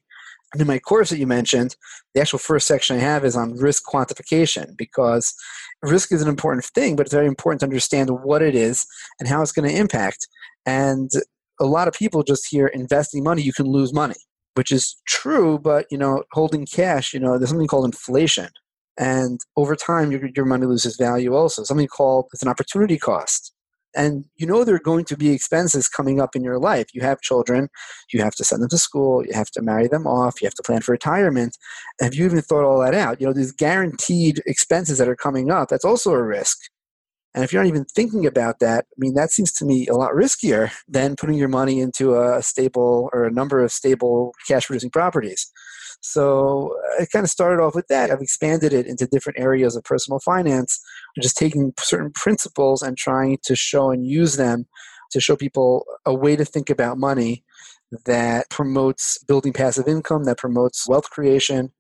in 0.62 0.68
my 0.68 0.80
course 0.80 1.10
that 1.10 1.20
you 1.20 1.28
mentioned, 1.28 1.76
the 2.14 2.22
actual 2.22 2.40
first 2.40 2.68
section 2.68 2.96
I 2.96 3.00
have 3.00 3.26
is 3.26 3.36
on 3.36 3.58
risk 3.58 3.84
quantification 3.86 4.78
because 4.78 5.34
risk 5.82 6.12
is 6.12 6.22
an 6.22 6.28
important 6.28 6.66
thing, 6.66 6.96
but 6.96 7.06
it's 7.06 7.14
very 7.14 7.28
important 7.28 7.62
to 7.62 7.66
understand 7.66 8.10
what 8.10 8.42
it 8.42 8.56
is 8.56 8.86
and 9.20 9.28
how 9.28 9.42
it's 9.42 9.52
going 9.52 9.70
to 9.70 9.76
impact. 9.76 10.28
And 10.66 11.10
a 11.60 11.66
lot 11.66 11.88
of 11.88 11.94
people 11.94 12.24
just 12.24 12.48
hear 12.50 12.68
investing 12.68 13.24
money, 13.24 13.42
you 13.42 13.54
can 13.54 13.68
lose 13.68 13.94
money, 13.94 14.16
which 14.56 14.72
is 14.72 14.98
true, 15.08 15.58
but 15.60 15.86
you 15.90 15.98
know, 15.98 16.24
holding 16.32 16.66
cash, 16.66 17.14
you 17.14 17.20
know, 17.20 17.38
there's 17.38 17.50
something 17.50 17.68
called 17.68 17.86
inflation. 17.86 18.50
And 18.98 19.40
over 19.58 19.76
time, 19.76 20.12
your, 20.12 20.30
your 20.36 20.46
money 20.46 20.66
loses 20.66 20.96
value 20.96 21.34
also. 21.34 21.64
Something 21.64 21.88
called 21.88 22.28
it's 22.34 22.44
an 22.44 22.48
opportunity 22.48 22.98
cost 22.98 23.55
and 23.96 24.26
you 24.36 24.46
know 24.46 24.64
there 24.64 24.76
are 24.76 24.80
going 24.80 25.06
to 25.06 25.18
be 25.18 25.30
expenses 25.30 25.88
coming 25.88 26.20
up 26.20 26.36
in 26.36 26.44
your 26.44 26.60
life. 26.60 26.88
You 26.94 27.02
have 27.02 27.22
children 27.22 27.70
you 28.14 28.22
have 28.22 28.36
to 28.36 28.44
send 28.44 28.62
them 28.62 28.70
to 28.70 28.78
school 28.78 29.26
you 29.26 29.34
have 29.34 29.52
to 29.52 29.62
marry 29.62 29.88
them 29.88 30.06
off 30.08 30.42
you 30.42 30.46
have 30.46 30.54
to 30.56 30.64
plan 30.64 30.82
for 30.82 30.92
retirement. 30.92 31.58
Have 32.02 32.14
you 32.16 32.26
even 32.26 32.42
thought 32.42 32.64
all 32.64 32.80
that 32.82 32.96
out? 32.96 33.20
You 33.20 33.28
know 33.28 33.34
these 33.34 33.52
guaranteed 33.52 34.42
expenses 34.46 34.98
that 34.98 35.10
are 35.10 35.16
coming 35.16 35.52
up 35.52 35.70
that's 35.70 35.86
also 35.86 36.12
a 36.12 36.24
risk. 36.24 36.58
And 37.34 37.44
if 37.44 37.52
you're 37.52 37.62
not 37.62 37.70
even 37.70 37.86
thinking 37.86 38.26
about 38.26 38.60
that 38.60 38.86
i 38.92 38.98
mean 38.98 39.14
that 39.16 39.32
seems 39.32 39.52
to 39.54 39.66
me 39.66 39.88
a 39.88 39.94
lot 39.94 40.12
riskier 40.12 40.72
than 40.88 41.16
putting 41.16 41.38
your 41.38 41.50
money 41.50 41.80
into 41.82 42.16
a 42.16 42.42
stable 42.42 43.10
or 43.12 43.26
a 43.26 43.32
number 43.32 43.62
of 43.62 43.72
stable 43.72 44.34
cash 44.48 44.68
producing 44.68 44.90
properties 44.90 45.52
so 46.06 46.78
I 47.00 47.06
kind 47.06 47.24
of 47.24 47.32
started 47.32 47.62
off 47.62 47.74
with 47.74 47.88
that. 47.88 48.12
I've 48.12 48.22
expanded 48.22 48.74
it 48.74 48.86
into 48.86 49.08
different 49.08 49.40
areas 49.40 49.76
of 49.76 49.84
personal 49.84 50.20
finance, 50.20 50.80
just 51.20 51.36
taking 51.36 51.74
certain 51.80 52.12
principles 52.12 52.84
and 52.84 52.96
trying 52.96 53.40
to 53.44 53.56
show 53.56 53.90
and 53.90 54.06
use 54.06 54.38
them 54.38 54.68
to 55.12 55.20
show 55.20 55.36
people 55.36 55.86
a 56.06 56.14
way 56.14 56.36
to 56.36 56.46
think 56.46 56.70
about 56.70 57.00
money 57.00 57.44
that 58.06 58.50
promotes 58.50 59.18
building 59.24 59.52
passive 59.52 59.88
income, 59.88 60.26
that 60.26 60.38
promotes 60.38 60.88
wealth 60.88 61.10
creation, 61.10 61.72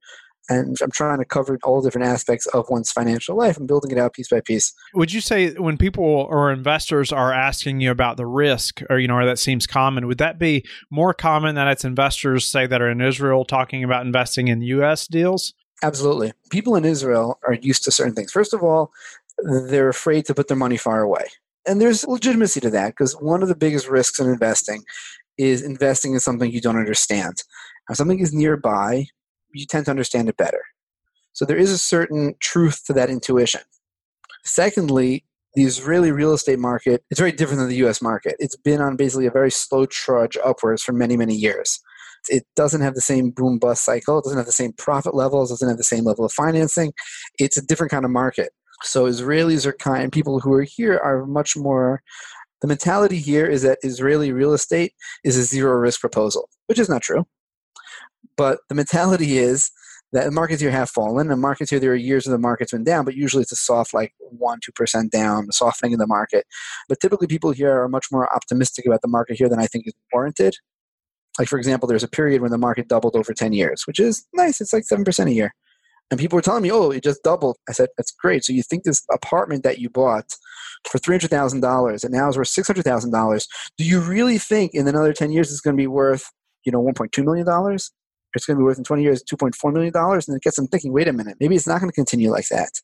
and 0.49 0.77
I'm 0.81 0.91
trying 0.91 1.19
to 1.19 1.25
cover 1.25 1.57
all 1.63 1.81
different 1.81 2.07
aspects 2.07 2.45
of 2.47 2.69
one's 2.69 2.91
financial 2.91 3.35
life 3.35 3.57
and 3.57 3.67
building 3.67 3.91
it 3.91 3.97
out 3.97 4.13
piece 4.13 4.29
by 4.29 4.41
piece. 4.41 4.73
Would 4.93 5.13
you 5.13 5.21
say 5.21 5.53
when 5.53 5.77
people 5.77 6.03
or 6.03 6.51
investors 6.51 7.11
are 7.11 7.33
asking 7.33 7.81
you 7.81 7.91
about 7.91 8.17
the 8.17 8.25
risk, 8.25 8.81
or 8.89 8.99
you 8.99 9.07
know, 9.07 9.15
or 9.15 9.25
that 9.25 9.39
seems 9.39 9.65
common, 9.65 10.07
would 10.07 10.19
that 10.19 10.39
be 10.39 10.65
more 10.89 11.13
common 11.13 11.55
that 11.55 11.67
it's 11.67 11.85
investors 11.85 12.45
say 12.45 12.67
that 12.67 12.81
are 12.81 12.89
in 12.89 13.01
Israel 13.01 13.45
talking 13.45 13.83
about 13.83 14.05
investing 14.05 14.47
in 14.47 14.61
U.S. 14.61 15.07
deals? 15.07 15.53
Absolutely. 15.83 16.33
People 16.49 16.75
in 16.75 16.85
Israel 16.85 17.39
are 17.47 17.55
used 17.55 17.83
to 17.83 17.91
certain 17.91 18.13
things. 18.13 18.31
First 18.31 18.53
of 18.53 18.63
all, 18.63 18.91
they're 19.39 19.89
afraid 19.89 20.25
to 20.25 20.33
put 20.33 20.47
their 20.47 20.57
money 20.57 20.77
far 20.77 21.01
away. 21.01 21.25
And 21.67 21.81
there's 21.81 22.07
legitimacy 22.07 22.59
to 22.61 22.69
that 22.71 22.89
because 22.89 23.13
one 23.13 23.41
of 23.41 23.49
the 23.49 23.55
biggest 23.55 23.87
risks 23.87 24.19
in 24.19 24.29
investing 24.29 24.83
is 25.37 25.61
investing 25.61 26.13
in 26.13 26.19
something 26.19 26.51
you 26.51 26.61
don't 26.61 26.77
understand. 26.77 27.43
Now, 27.89 27.95
something 27.95 28.19
is 28.19 28.33
nearby, 28.33 29.07
you 29.55 29.65
tend 29.65 29.85
to 29.85 29.91
understand 29.91 30.29
it 30.29 30.37
better. 30.37 30.61
So 31.33 31.45
there 31.45 31.57
is 31.57 31.71
a 31.71 31.77
certain 31.77 32.35
truth 32.39 32.83
to 32.85 32.93
that 32.93 33.09
intuition. 33.09 33.61
Secondly, 34.43 35.25
the 35.55 35.63
Israeli 35.63 36.11
real 36.11 36.33
estate 36.33 36.59
market 36.59 37.03
is 37.09 37.17
very 37.17 37.31
different 37.31 37.59
than 37.59 37.69
the 37.69 37.87
US 37.87 38.01
market. 38.01 38.35
It's 38.39 38.55
been 38.55 38.81
on 38.81 38.95
basically 38.95 39.25
a 39.25 39.31
very 39.31 39.51
slow 39.51 39.85
trudge 39.85 40.37
upwards 40.43 40.83
for 40.83 40.91
many, 40.91 41.17
many 41.17 41.35
years. 41.35 41.79
It 42.27 42.43
doesn't 42.55 42.81
have 42.81 42.95
the 42.95 43.01
same 43.01 43.29
boom 43.29 43.59
bust 43.59 43.85
cycle, 43.85 44.19
it 44.19 44.23
doesn't 44.23 44.37
have 44.37 44.47
the 44.47 44.51
same 44.51 44.73
profit 44.73 45.13
levels, 45.13 45.51
it 45.51 45.53
doesn't 45.53 45.69
have 45.69 45.77
the 45.77 45.83
same 45.83 46.03
level 46.03 46.25
of 46.25 46.31
financing. 46.31 46.91
It's 47.39 47.57
a 47.57 47.65
different 47.65 47.91
kind 47.91 48.05
of 48.05 48.11
market. 48.11 48.51
So 48.83 49.05
Israelis 49.05 49.65
are 49.65 49.73
kind 49.73 50.11
people 50.11 50.39
who 50.39 50.53
are 50.53 50.63
here 50.63 50.99
are 51.03 51.25
much 51.25 51.55
more 51.55 52.01
the 52.61 52.67
mentality 52.67 53.17
here 53.17 53.45
is 53.45 53.61
that 53.61 53.79
Israeli 53.83 54.31
real 54.31 54.53
estate 54.53 54.93
is 55.23 55.37
a 55.37 55.43
zero 55.43 55.73
risk 55.73 55.99
proposal, 55.99 56.49
which 56.67 56.79
is 56.79 56.89
not 56.89 57.01
true. 57.01 57.27
But 58.37 58.59
the 58.69 58.75
mentality 58.75 59.37
is 59.37 59.71
that 60.11 60.25
the 60.25 60.31
markets 60.31 60.61
here 60.61 60.71
have 60.71 60.89
fallen. 60.89 61.31
And 61.31 61.41
markets 61.41 61.71
here, 61.71 61.79
there 61.79 61.91
are 61.91 61.95
years 61.95 62.25
where 62.25 62.31
the 62.31 62.41
market's 62.41 62.71
been 62.71 62.83
down, 62.83 63.05
but 63.05 63.15
usually 63.15 63.41
it's 63.41 63.51
a 63.51 63.57
soft, 63.57 63.93
like 63.93 64.13
1%, 64.41 64.57
2% 64.59 65.09
down, 65.09 65.51
softening 65.51 65.93
in 65.93 65.99
the 65.99 66.07
market. 66.07 66.45
But 66.87 66.99
typically, 66.99 67.27
people 67.27 67.51
here 67.51 67.81
are 67.81 67.89
much 67.89 68.07
more 68.11 68.33
optimistic 68.33 68.85
about 68.85 69.01
the 69.01 69.07
market 69.07 69.37
here 69.37 69.49
than 69.49 69.59
I 69.59 69.67
think 69.67 69.87
is 69.87 69.93
warranted. 70.13 70.55
Like, 71.39 71.49
for 71.49 71.57
example, 71.57 71.87
there's 71.87 72.03
a 72.03 72.07
period 72.07 72.41
when 72.41 72.51
the 72.51 72.57
market 72.57 72.87
doubled 72.87 73.15
over 73.15 73.33
10 73.33 73.51
years, 73.51 73.83
which 73.85 73.99
is 73.99 74.25
nice. 74.33 74.61
It's 74.61 74.71
like 74.71 74.85
7% 74.89 75.27
a 75.27 75.33
year. 75.33 75.53
And 76.11 76.19
people 76.19 76.37
were 76.37 76.41
telling 76.41 76.63
me, 76.63 76.71
oh, 76.71 76.91
it 76.91 77.03
just 77.03 77.23
doubled. 77.23 77.57
I 77.67 77.73
said, 77.73 77.89
that's 77.97 78.11
great. 78.11 78.45
So 78.45 78.53
you 78.53 78.63
think 78.63 78.83
this 78.83 79.03
apartment 79.11 79.63
that 79.63 79.79
you 79.79 79.89
bought 79.89 80.35
for 80.87 80.99
$300,000 80.99 82.03
and 82.03 82.13
now 82.13 82.29
is 82.29 82.37
worth 82.37 82.47
$600,000, 82.47 83.47
do 83.77 83.83
you 83.83 83.99
really 83.99 84.37
think 84.37 84.73
in 84.75 84.87
another 84.87 85.13
10 85.13 85.31
years 85.31 85.51
it's 85.51 85.61
going 85.61 85.75
to 85.75 85.81
be 85.81 85.87
worth 85.87 86.31
you 86.65 86.71
know, 86.71 86.83
$1.2 86.83 87.23
million. 87.23 87.47
It's 88.35 88.45
going 88.45 88.57
to 88.57 88.59
be 88.59 88.65
worth 88.65 88.77
in 88.77 88.83
20 88.83 89.03
years 89.03 89.23
$2.4 89.23 89.73
million. 89.73 89.93
And 89.95 90.35
it 90.35 90.41
gets 90.41 90.57
them 90.57 90.67
thinking, 90.67 90.93
wait 90.93 91.07
a 91.07 91.13
minute, 91.13 91.37
maybe 91.39 91.55
it's 91.55 91.67
not 91.67 91.79
going 91.79 91.89
to 91.89 91.95
continue 91.95 92.29
like 92.29 92.47
that. 92.49 92.81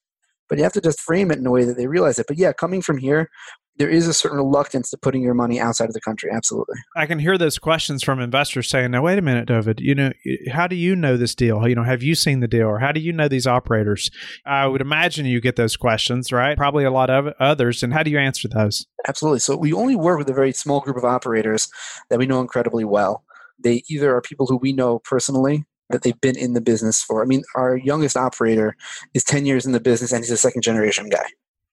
But 0.50 0.58
you 0.58 0.64
have 0.64 0.74
to 0.74 0.82
just 0.82 1.00
frame 1.00 1.32
it 1.32 1.38
in 1.38 1.46
a 1.46 1.52
way 1.52 1.64
that 1.64 1.78
they 1.78 1.88
realize 1.88 2.20
it. 2.20 2.28
But 2.28 2.38
yeah, 2.38 2.52
coming 2.52 2.82
from 2.82 2.98
here, 2.98 3.30
there 3.78 3.90
is 3.90 4.06
a 4.08 4.14
certain 4.14 4.38
reluctance 4.38 4.90
to 4.90 4.98
putting 4.98 5.22
your 5.22 5.34
money 5.34 5.60
outside 5.60 5.88
of 5.88 5.94
the 5.94 6.02
country. 6.02 6.30
Absolutely. 6.32 6.76
I 6.96 7.06
can 7.06 7.20
hear 7.20 7.38
those 7.38 7.58
questions 7.58 8.04
from 8.04 8.20
investors 8.20 8.70
saying, 8.70 8.92
"Now, 8.92 9.02
wait 9.02 9.18
a 9.18 9.22
minute, 9.22 9.48
David. 9.48 9.80
You 9.80 9.96
know, 9.96 10.12
how 10.52 10.68
do 10.68 10.76
you 10.76 10.94
know 10.96 11.16
this 11.16 11.34
deal? 11.34 11.66
You 11.68 11.76
know, 11.76 11.84
have 11.84 12.04
you 12.04 12.14
seen 12.14 12.42
the 12.42 12.50
deal, 12.50 12.68
or 12.68 12.80
how 12.80 12.92
do 12.92 13.00
you 13.00 13.14
know 13.14 13.30
these 13.30 13.48
operators?" 13.48 14.12
I 14.46 14.68
would 14.68 14.82
imagine 14.82 15.26
you 15.26 15.40
get 15.40 15.56
those 15.56 15.78
questions, 15.78 16.34
right? 16.34 16.58
Probably 16.58 16.84
a 16.84 16.92
lot 16.92 17.10
of 17.10 17.34
others. 17.40 17.82
And 17.82 17.94
how 17.94 18.04
do 18.04 18.12
you 18.12 18.20
answer 18.20 18.50
those? 18.50 18.86
Absolutely. 19.08 19.40
So 19.40 19.56
we 19.56 19.72
only 19.74 19.96
work 19.96 20.20
with 20.20 20.30
a 20.30 20.34
very 20.34 20.52
small 20.52 20.82
group 20.82 20.98
of 20.98 21.06
operators 21.06 21.70
that 22.10 22.20
we 22.20 22.28
know 22.28 22.42
incredibly 22.42 22.84
well. 22.84 23.24
They 23.64 23.84
either 23.90 24.16
are 24.16 24.22
people 24.22 24.48
who 24.48 24.58
we 24.58 24.74
know 24.74 25.00
personally 25.00 25.66
that 25.90 26.04
they've 26.04 26.20
been 26.22 26.38
in 26.38 26.54
the 26.54 26.62
business 26.62 27.02
for. 27.02 27.22
I 27.22 27.26
mean, 27.26 27.44
our 27.56 27.78
youngest 27.78 28.18
operator 28.18 28.76
is 29.14 29.24
10 29.24 29.46
years 29.46 29.66
in 29.66 29.72
the 29.72 29.80
business 29.80 30.12
and 30.12 30.24
he's 30.24 30.32
a 30.32 30.38
second 30.38 30.62
generation 30.62 31.10
guy. 31.10 31.26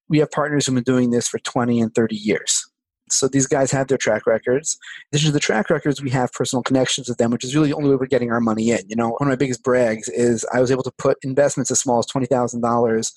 We 0.09 0.19
have 0.19 0.31
partners 0.31 0.67
who've 0.67 0.75
been 0.75 0.85
doing 0.85 1.11
this 1.11 1.29
for 1.29 1.39
20 1.39 1.81
and 1.81 1.95
30 1.95 2.17
years. 2.17 2.65
So 3.11 3.27
these 3.27 3.47
guys 3.47 3.71
have 3.71 3.89
their 3.89 3.97
track 3.97 4.27
records. 4.27 4.77
This 5.13 5.25
is 5.25 5.33
the 5.33 5.41
track 5.41 5.71
records, 5.71 6.03
we 6.03 6.11
have 6.11 6.33
personal 6.33 6.63
connections 6.63 7.09
with 7.09 7.17
them, 7.19 7.31
which 7.31 7.45
is 7.45 7.55
really 7.55 7.69
the 7.69 7.77
only 7.77 7.89
way 7.89 7.97
we're 7.97 8.07
getting 8.07 8.31
our 8.31 8.41
money 8.41 8.71
in. 8.71 8.81
You 8.87 8.97
know, 8.97 9.11
one 9.11 9.23
of 9.23 9.29
my 9.29 9.37
biggest 9.37 9.63
brags 9.63 10.09
is 10.09 10.45
I 10.53 10.61
was 10.61 10.71
able 10.71 10.83
to 10.83 10.93
put 10.99 11.17
investments 11.23 11.71
as 11.71 11.81
small 11.81 11.99
as 12.01 12.07
$20,000 12.07 13.13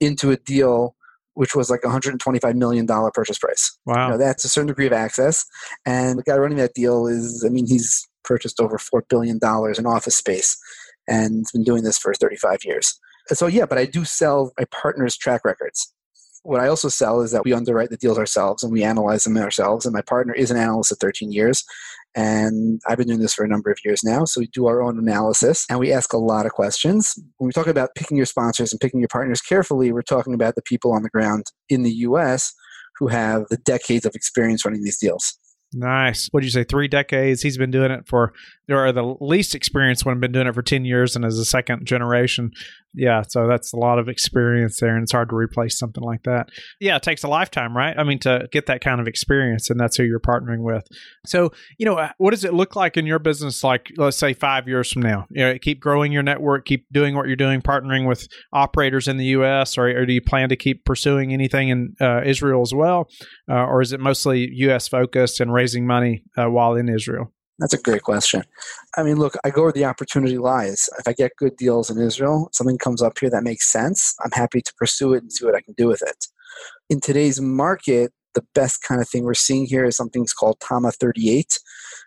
into 0.00 0.30
a 0.30 0.36
deal 0.36 0.94
which 1.38 1.54
was 1.54 1.70
like 1.70 1.82
$125 1.82 2.56
million 2.56 2.84
purchase 3.14 3.38
price. 3.38 3.78
Wow. 3.86 4.06
You 4.06 4.10
know, 4.10 4.18
that's 4.18 4.44
a 4.44 4.48
certain 4.48 4.66
degree 4.66 4.88
of 4.88 4.92
access. 4.92 5.44
And 5.86 6.18
the 6.18 6.24
guy 6.24 6.36
running 6.36 6.58
that 6.58 6.74
deal 6.74 7.06
is, 7.06 7.44
I 7.46 7.48
mean, 7.48 7.64
he's 7.64 8.07
purchased 8.24 8.60
over 8.60 8.78
$4 8.78 9.02
billion 9.08 9.36
in 9.36 9.86
office 9.86 10.16
space 10.16 10.56
and 11.06 11.44
been 11.52 11.64
doing 11.64 11.84
this 11.84 11.98
for 11.98 12.12
35 12.14 12.58
years. 12.64 12.98
So, 13.28 13.46
yeah, 13.46 13.66
but 13.66 13.78
I 13.78 13.84
do 13.84 14.04
sell 14.04 14.52
my 14.58 14.64
partner's 14.66 15.16
track 15.16 15.44
records. 15.44 15.92
What 16.42 16.60
I 16.60 16.68
also 16.68 16.88
sell 16.88 17.20
is 17.20 17.32
that 17.32 17.44
we 17.44 17.52
underwrite 17.52 17.90
the 17.90 17.96
deals 17.96 18.18
ourselves 18.18 18.62
and 18.62 18.72
we 18.72 18.82
analyze 18.82 19.24
them 19.24 19.36
ourselves. 19.36 19.84
And 19.84 19.92
my 19.92 20.02
partner 20.02 20.32
is 20.32 20.50
an 20.50 20.56
analyst 20.56 20.92
of 20.92 20.98
13 20.98 21.32
years. 21.32 21.64
And 22.14 22.80
I've 22.88 22.96
been 22.96 23.08
doing 23.08 23.20
this 23.20 23.34
for 23.34 23.44
a 23.44 23.48
number 23.48 23.70
of 23.70 23.78
years 23.84 24.02
now. 24.02 24.24
So 24.24 24.40
we 24.40 24.46
do 24.46 24.66
our 24.66 24.80
own 24.80 24.98
analysis 24.98 25.66
and 25.68 25.78
we 25.78 25.92
ask 25.92 26.12
a 26.12 26.18
lot 26.18 26.46
of 26.46 26.52
questions. 26.52 27.18
When 27.36 27.48
we 27.48 27.52
talk 27.52 27.66
about 27.66 27.94
picking 27.96 28.16
your 28.16 28.26
sponsors 28.26 28.72
and 28.72 28.80
picking 28.80 29.00
your 29.00 29.08
partners 29.08 29.42
carefully, 29.42 29.92
we're 29.92 30.02
talking 30.02 30.32
about 30.32 30.54
the 30.54 30.62
people 30.62 30.92
on 30.92 31.02
the 31.02 31.10
ground 31.10 31.46
in 31.68 31.82
the 31.82 31.92
US 31.92 32.54
who 32.96 33.08
have 33.08 33.44
the 33.50 33.58
decades 33.58 34.06
of 34.06 34.14
experience 34.14 34.64
running 34.64 34.82
these 34.82 34.98
deals. 34.98 35.38
Nice. 35.74 36.28
What 36.30 36.40
did 36.40 36.46
you 36.46 36.50
say? 36.52 36.64
Three 36.64 36.88
decades. 36.88 37.42
He's 37.42 37.58
been 37.58 37.70
doing 37.70 37.90
it 37.90 38.06
for, 38.06 38.32
or 38.70 38.90
the 38.90 39.16
least 39.20 39.54
experienced 39.54 40.06
one, 40.06 40.18
been 40.18 40.32
doing 40.32 40.46
it 40.46 40.54
for 40.54 40.62
10 40.62 40.84
years 40.86 41.14
and 41.14 41.24
as 41.24 41.38
a 41.38 41.44
second 41.44 41.86
generation 41.86 42.52
yeah, 42.94 43.22
so 43.26 43.46
that's 43.46 43.72
a 43.72 43.76
lot 43.76 43.98
of 43.98 44.08
experience 44.08 44.80
there, 44.80 44.94
and 44.94 45.02
it's 45.02 45.12
hard 45.12 45.28
to 45.30 45.36
replace 45.36 45.78
something 45.78 46.02
like 46.02 46.22
that. 46.24 46.48
Yeah, 46.80 46.96
it 46.96 47.02
takes 47.02 47.22
a 47.22 47.28
lifetime, 47.28 47.76
right? 47.76 47.96
I 47.96 48.04
mean, 48.04 48.18
to 48.20 48.48
get 48.50 48.66
that 48.66 48.80
kind 48.80 49.00
of 49.00 49.06
experience, 49.06 49.70
and 49.70 49.78
that's 49.78 49.96
who 49.96 50.04
you're 50.04 50.20
partnering 50.20 50.62
with. 50.62 50.86
So, 51.26 51.52
you 51.78 51.86
know, 51.86 51.96
uh, 51.96 52.10
what 52.18 52.30
does 52.30 52.44
it 52.44 52.54
look 52.54 52.76
like 52.76 52.96
in 52.96 53.06
your 53.06 53.18
business, 53.18 53.62
like 53.62 53.92
let's 53.96 54.16
say 54.16 54.32
five 54.32 54.66
years 54.66 54.90
from 54.90 55.02
now? 55.02 55.26
You 55.30 55.44
know, 55.44 55.58
keep 55.58 55.80
growing 55.80 56.12
your 56.12 56.22
network, 56.22 56.64
keep 56.64 56.86
doing 56.90 57.14
what 57.14 57.26
you're 57.26 57.36
doing, 57.36 57.60
partnering 57.60 58.06
with 58.08 58.26
operators 58.52 59.06
in 59.06 59.16
the 59.16 59.26
U.S., 59.26 59.76
or, 59.76 59.88
or 59.88 60.06
do 60.06 60.12
you 60.12 60.22
plan 60.22 60.48
to 60.48 60.56
keep 60.56 60.84
pursuing 60.84 61.32
anything 61.32 61.68
in 61.68 61.94
uh, 62.00 62.22
Israel 62.24 62.62
as 62.62 62.74
well, 62.74 63.08
uh, 63.50 63.64
or 63.64 63.82
is 63.82 63.92
it 63.92 64.00
mostly 64.00 64.48
U.S. 64.52 64.88
focused 64.88 65.40
and 65.40 65.52
raising 65.52 65.86
money 65.86 66.24
uh, 66.36 66.50
while 66.50 66.74
in 66.74 66.88
Israel? 66.88 67.32
That's 67.58 67.74
a 67.74 67.82
great 67.82 68.02
question. 68.02 68.44
I 68.96 69.02
mean, 69.02 69.16
look, 69.16 69.34
I 69.44 69.50
go 69.50 69.62
where 69.62 69.72
the 69.72 69.84
opportunity 69.84 70.38
lies. 70.38 70.88
If 70.98 71.08
I 71.08 71.12
get 71.12 71.32
good 71.36 71.56
deals 71.56 71.90
in 71.90 71.98
Israel, 71.98 72.50
something 72.52 72.78
comes 72.78 73.02
up 73.02 73.18
here 73.18 73.30
that 73.30 73.42
makes 73.42 73.70
sense, 73.70 74.14
I'm 74.24 74.30
happy 74.30 74.60
to 74.60 74.72
pursue 74.78 75.14
it 75.14 75.22
and 75.22 75.32
see 75.32 75.44
what 75.44 75.56
I 75.56 75.60
can 75.60 75.74
do 75.76 75.88
with 75.88 76.02
it. 76.02 76.26
In 76.88 77.00
today's 77.00 77.40
market, 77.40 78.12
the 78.34 78.44
best 78.54 78.82
kind 78.82 79.00
of 79.00 79.08
thing 79.08 79.24
we're 79.24 79.34
seeing 79.34 79.66
here 79.66 79.84
is 79.84 79.96
something 79.96 80.24
called 80.38 80.60
Tama 80.60 80.92
38. 80.92 81.58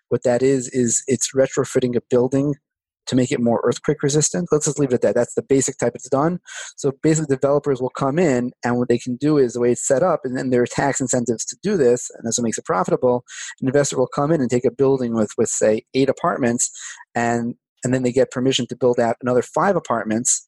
What 0.08 0.24
that 0.24 0.42
is, 0.42 0.70
is 0.70 1.04
it's 1.08 1.34
retrofitting 1.36 1.96
a 1.98 2.02
building 2.10 2.56
to 3.08 3.16
make 3.16 3.32
it 3.32 3.40
more 3.40 3.62
earthquake 3.64 4.04
resistant. 4.04 4.50
Let's 4.52 4.66
just 4.66 4.80
leave 4.80 4.90
it 4.90 4.96
at 4.96 5.02
that. 5.02 5.16
That's 5.16 5.34
the 5.34 5.42
basic 5.42 5.78
type 5.78 5.94
it's 5.96 6.10
done. 6.10 6.40
So 6.78 6.94
basically, 7.02 7.36
developers 7.36 7.82
will 7.82 7.90
come 7.90 8.20
in, 8.20 8.52
and 8.64 8.78
what 8.78 8.90
they 8.90 8.98
can 8.98 9.16
do 9.16 9.38
is 9.38 9.54
the 9.54 9.60
way 9.60 9.72
it's 9.72 9.88
set 9.88 10.04
up, 10.04 10.22
and 10.24 10.38
then 10.38 10.50
there 10.50 10.62
are 10.62 10.68
tax 10.68 11.02
incentives 11.02 11.46
to 11.46 11.58
do 11.62 11.78
this, 11.78 12.10
and 12.16 12.26
that's 12.26 12.38
what 12.38 12.44
makes 12.44 12.58
it 12.58 12.66
profitable. 12.66 13.24
An 13.62 13.68
investor 13.68 13.98
will 13.98 14.08
come 14.08 14.32
in 14.32 14.42
and 14.42 14.50
take 14.50 14.66
a 14.66 14.72
building 14.72 15.14
with, 15.14 15.32
with 15.38 15.50
say, 15.50 15.84
eight 15.94 16.10
apartments, 16.10 16.72
and 17.16 17.56
and 17.84 17.94
then 17.94 18.04
they 18.04 18.12
get 18.12 18.30
permission 18.30 18.68
to 18.68 18.76
build 18.76 19.00
out 19.00 19.18
another 19.22 19.42
five 19.42 19.76
apartments. 19.76 20.48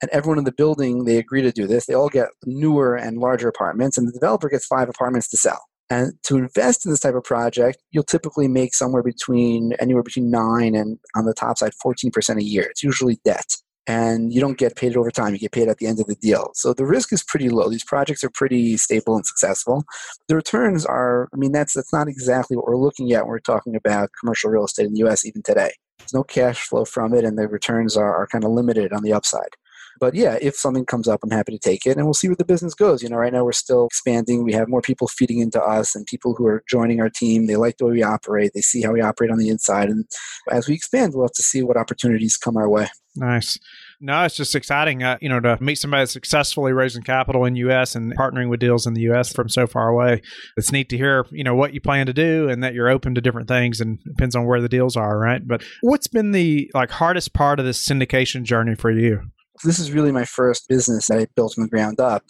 And 0.00 0.10
everyone 0.10 0.38
in 0.38 0.44
the 0.44 0.50
building, 0.52 1.04
they 1.04 1.16
agree 1.16 1.42
to 1.42 1.52
do 1.52 1.68
this. 1.68 1.86
They 1.86 1.94
all 1.94 2.08
get 2.08 2.30
newer 2.44 2.96
and 2.96 3.18
larger 3.18 3.48
apartments, 3.48 3.96
and 3.96 4.08
the 4.08 4.12
developer 4.12 4.48
gets 4.48 4.66
five 4.66 4.88
apartments 4.88 5.28
to 5.28 5.36
sell. 5.36 5.62
And 5.92 6.14
to 6.22 6.38
invest 6.38 6.86
in 6.86 6.90
this 6.90 7.00
type 7.00 7.14
of 7.14 7.22
project, 7.22 7.82
you'll 7.90 8.02
typically 8.02 8.48
make 8.48 8.72
somewhere 8.72 9.02
between 9.02 9.74
anywhere 9.74 10.02
between 10.02 10.30
nine 10.30 10.74
and 10.74 10.98
on 11.14 11.26
the 11.26 11.34
top 11.34 11.58
side, 11.58 11.72
14% 11.84 12.38
a 12.38 12.42
year. 12.42 12.62
It's 12.62 12.82
usually 12.82 13.18
debt. 13.26 13.56
And 13.86 14.32
you 14.32 14.40
don't 14.40 14.56
get 14.56 14.74
paid 14.74 14.96
over 14.96 15.10
time, 15.10 15.34
you 15.34 15.38
get 15.38 15.52
paid 15.52 15.68
at 15.68 15.78
the 15.78 15.86
end 15.86 16.00
of 16.00 16.06
the 16.06 16.14
deal. 16.14 16.52
So 16.54 16.72
the 16.72 16.86
risk 16.86 17.12
is 17.12 17.22
pretty 17.22 17.50
low. 17.50 17.68
These 17.68 17.84
projects 17.84 18.24
are 18.24 18.30
pretty 18.30 18.78
stable 18.78 19.16
and 19.16 19.26
successful. 19.26 19.84
The 20.28 20.36
returns 20.36 20.86
are, 20.86 21.28
I 21.34 21.36
mean, 21.36 21.52
that's 21.52 21.74
that's 21.74 21.92
not 21.92 22.08
exactly 22.08 22.56
what 22.56 22.66
we're 22.66 22.76
looking 22.76 23.12
at 23.12 23.24
when 23.24 23.30
we're 23.30 23.40
talking 23.40 23.76
about 23.76 24.08
commercial 24.18 24.50
real 24.50 24.64
estate 24.64 24.86
in 24.86 24.94
the 24.94 25.04
US 25.06 25.26
even 25.26 25.42
today. 25.42 25.72
There's 25.98 26.14
no 26.14 26.22
cash 26.22 26.62
flow 26.62 26.86
from 26.86 27.12
it 27.12 27.24
and 27.24 27.36
the 27.36 27.48
returns 27.48 27.98
are, 27.98 28.14
are 28.16 28.28
kind 28.28 28.44
of 28.44 28.50
limited 28.52 28.94
on 28.94 29.02
the 29.02 29.12
upside. 29.12 29.56
But 30.00 30.14
yeah, 30.14 30.38
if 30.40 30.56
something 30.56 30.84
comes 30.84 31.08
up, 31.08 31.20
I'm 31.22 31.30
happy 31.30 31.52
to 31.52 31.58
take 31.58 31.86
it 31.86 31.96
and 31.96 32.06
we'll 32.06 32.14
see 32.14 32.28
where 32.28 32.36
the 32.36 32.44
business 32.44 32.74
goes. 32.74 33.02
You 33.02 33.08
know, 33.08 33.16
right 33.16 33.32
now 33.32 33.44
we're 33.44 33.52
still 33.52 33.86
expanding. 33.86 34.44
We 34.44 34.52
have 34.52 34.68
more 34.68 34.82
people 34.82 35.08
feeding 35.08 35.38
into 35.38 35.62
us 35.62 35.94
and 35.94 36.06
people 36.06 36.34
who 36.34 36.46
are 36.46 36.62
joining 36.68 37.00
our 37.00 37.10
team. 37.10 37.46
They 37.46 37.56
like 37.56 37.78
the 37.78 37.86
way 37.86 37.92
we 37.92 38.02
operate. 38.02 38.52
They 38.54 38.60
see 38.60 38.82
how 38.82 38.92
we 38.92 39.00
operate 39.00 39.30
on 39.30 39.38
the 39.38 39.48
inside. 39.48 39.88
And 39.88 40.04
as 40.50 40.68
we 40.68 40.74
expand, 40.74 41.14
we'll 41.14 41.24
have 41.24 41.32
to 41.32 41.42
see 41.42 41.62
what 41.62 41.76
opportunities 41.76 42.36
come 42.36 42.56
our 42.56 42.68
way. 42.68 42.88
Nice. 43.14 43.58
No, 44.00 44.24
it's 44.24 44.34
just 44.34 44.54
exciting, 44.54 45.02
uh, 45.02 45.18
you 45.20 45.28
know, 45.28 45.38
to 45.38 45.58
meet 45.60 45.76
somebody 45.76 46.02
that's 46.02 46.12
successfully 46.12 46.72
raising 46.72 47.02
capital 47.02 47.44
in 47.44 47.54
U.S. 47.56 47.94
and 47.94 48.16
partnering 48.16 48.48
with 48.48 48.58
deals 48.58 48.86
in 48.86 48.94
the 48.94 49.02
U.S. 49.02 49.32
from 49.32 49.48
so 49.48 49.66
far 49.66 49.88
away. 49.88 50.22
It's 50.56 50.72
neat 50.72 50.88
to 50.88 50.96
hear, 50.96 51.26
you 51.30 51.44
know, 51.44 51.54
what 51.54 51.74
you 51.74 51.80
plan 51.80 52.06
to 52.06 52.12
do 52.12 52.48
and 52.48 52.64
that 52.64 52.74
you're 52.74 52.88
open 52.88 53.14
to 53.14 53.20
different 53.20 53.48
things 53.48 53.80
and 53.80 54.02
depends 54.02 54.34
on 54.34 54.46
where 54.46 54.60
the 54.60 54.68
deals 54.68 54.96
are, 54.96 55.18
right? 55.18 55.46
But 55.46 55.62
what's 55.82 56.08
been 56.08 56.32
the 56.32 56.70
like 56.74 56.90
hardest 56.90 57.32
part 57.32 57.60
of 57.60 57.66
this 57.66 57.86
syndication 57.86 58.42
journey 58.42 58.74
for 58.74 58.90
you? 58.90 59.20
This 59.64 59.78
is 59.78 59.92
really 59.92 60.12
my 60.12 60.24
first 60.24 60.68
business 60.68 61.08
that 61.08 61.18
I 61.18 61.26
built 61.34 61.54
from 61.54 61.64
the 61.64 61.70
ground 61.70 62.00
up. 62.00 62.24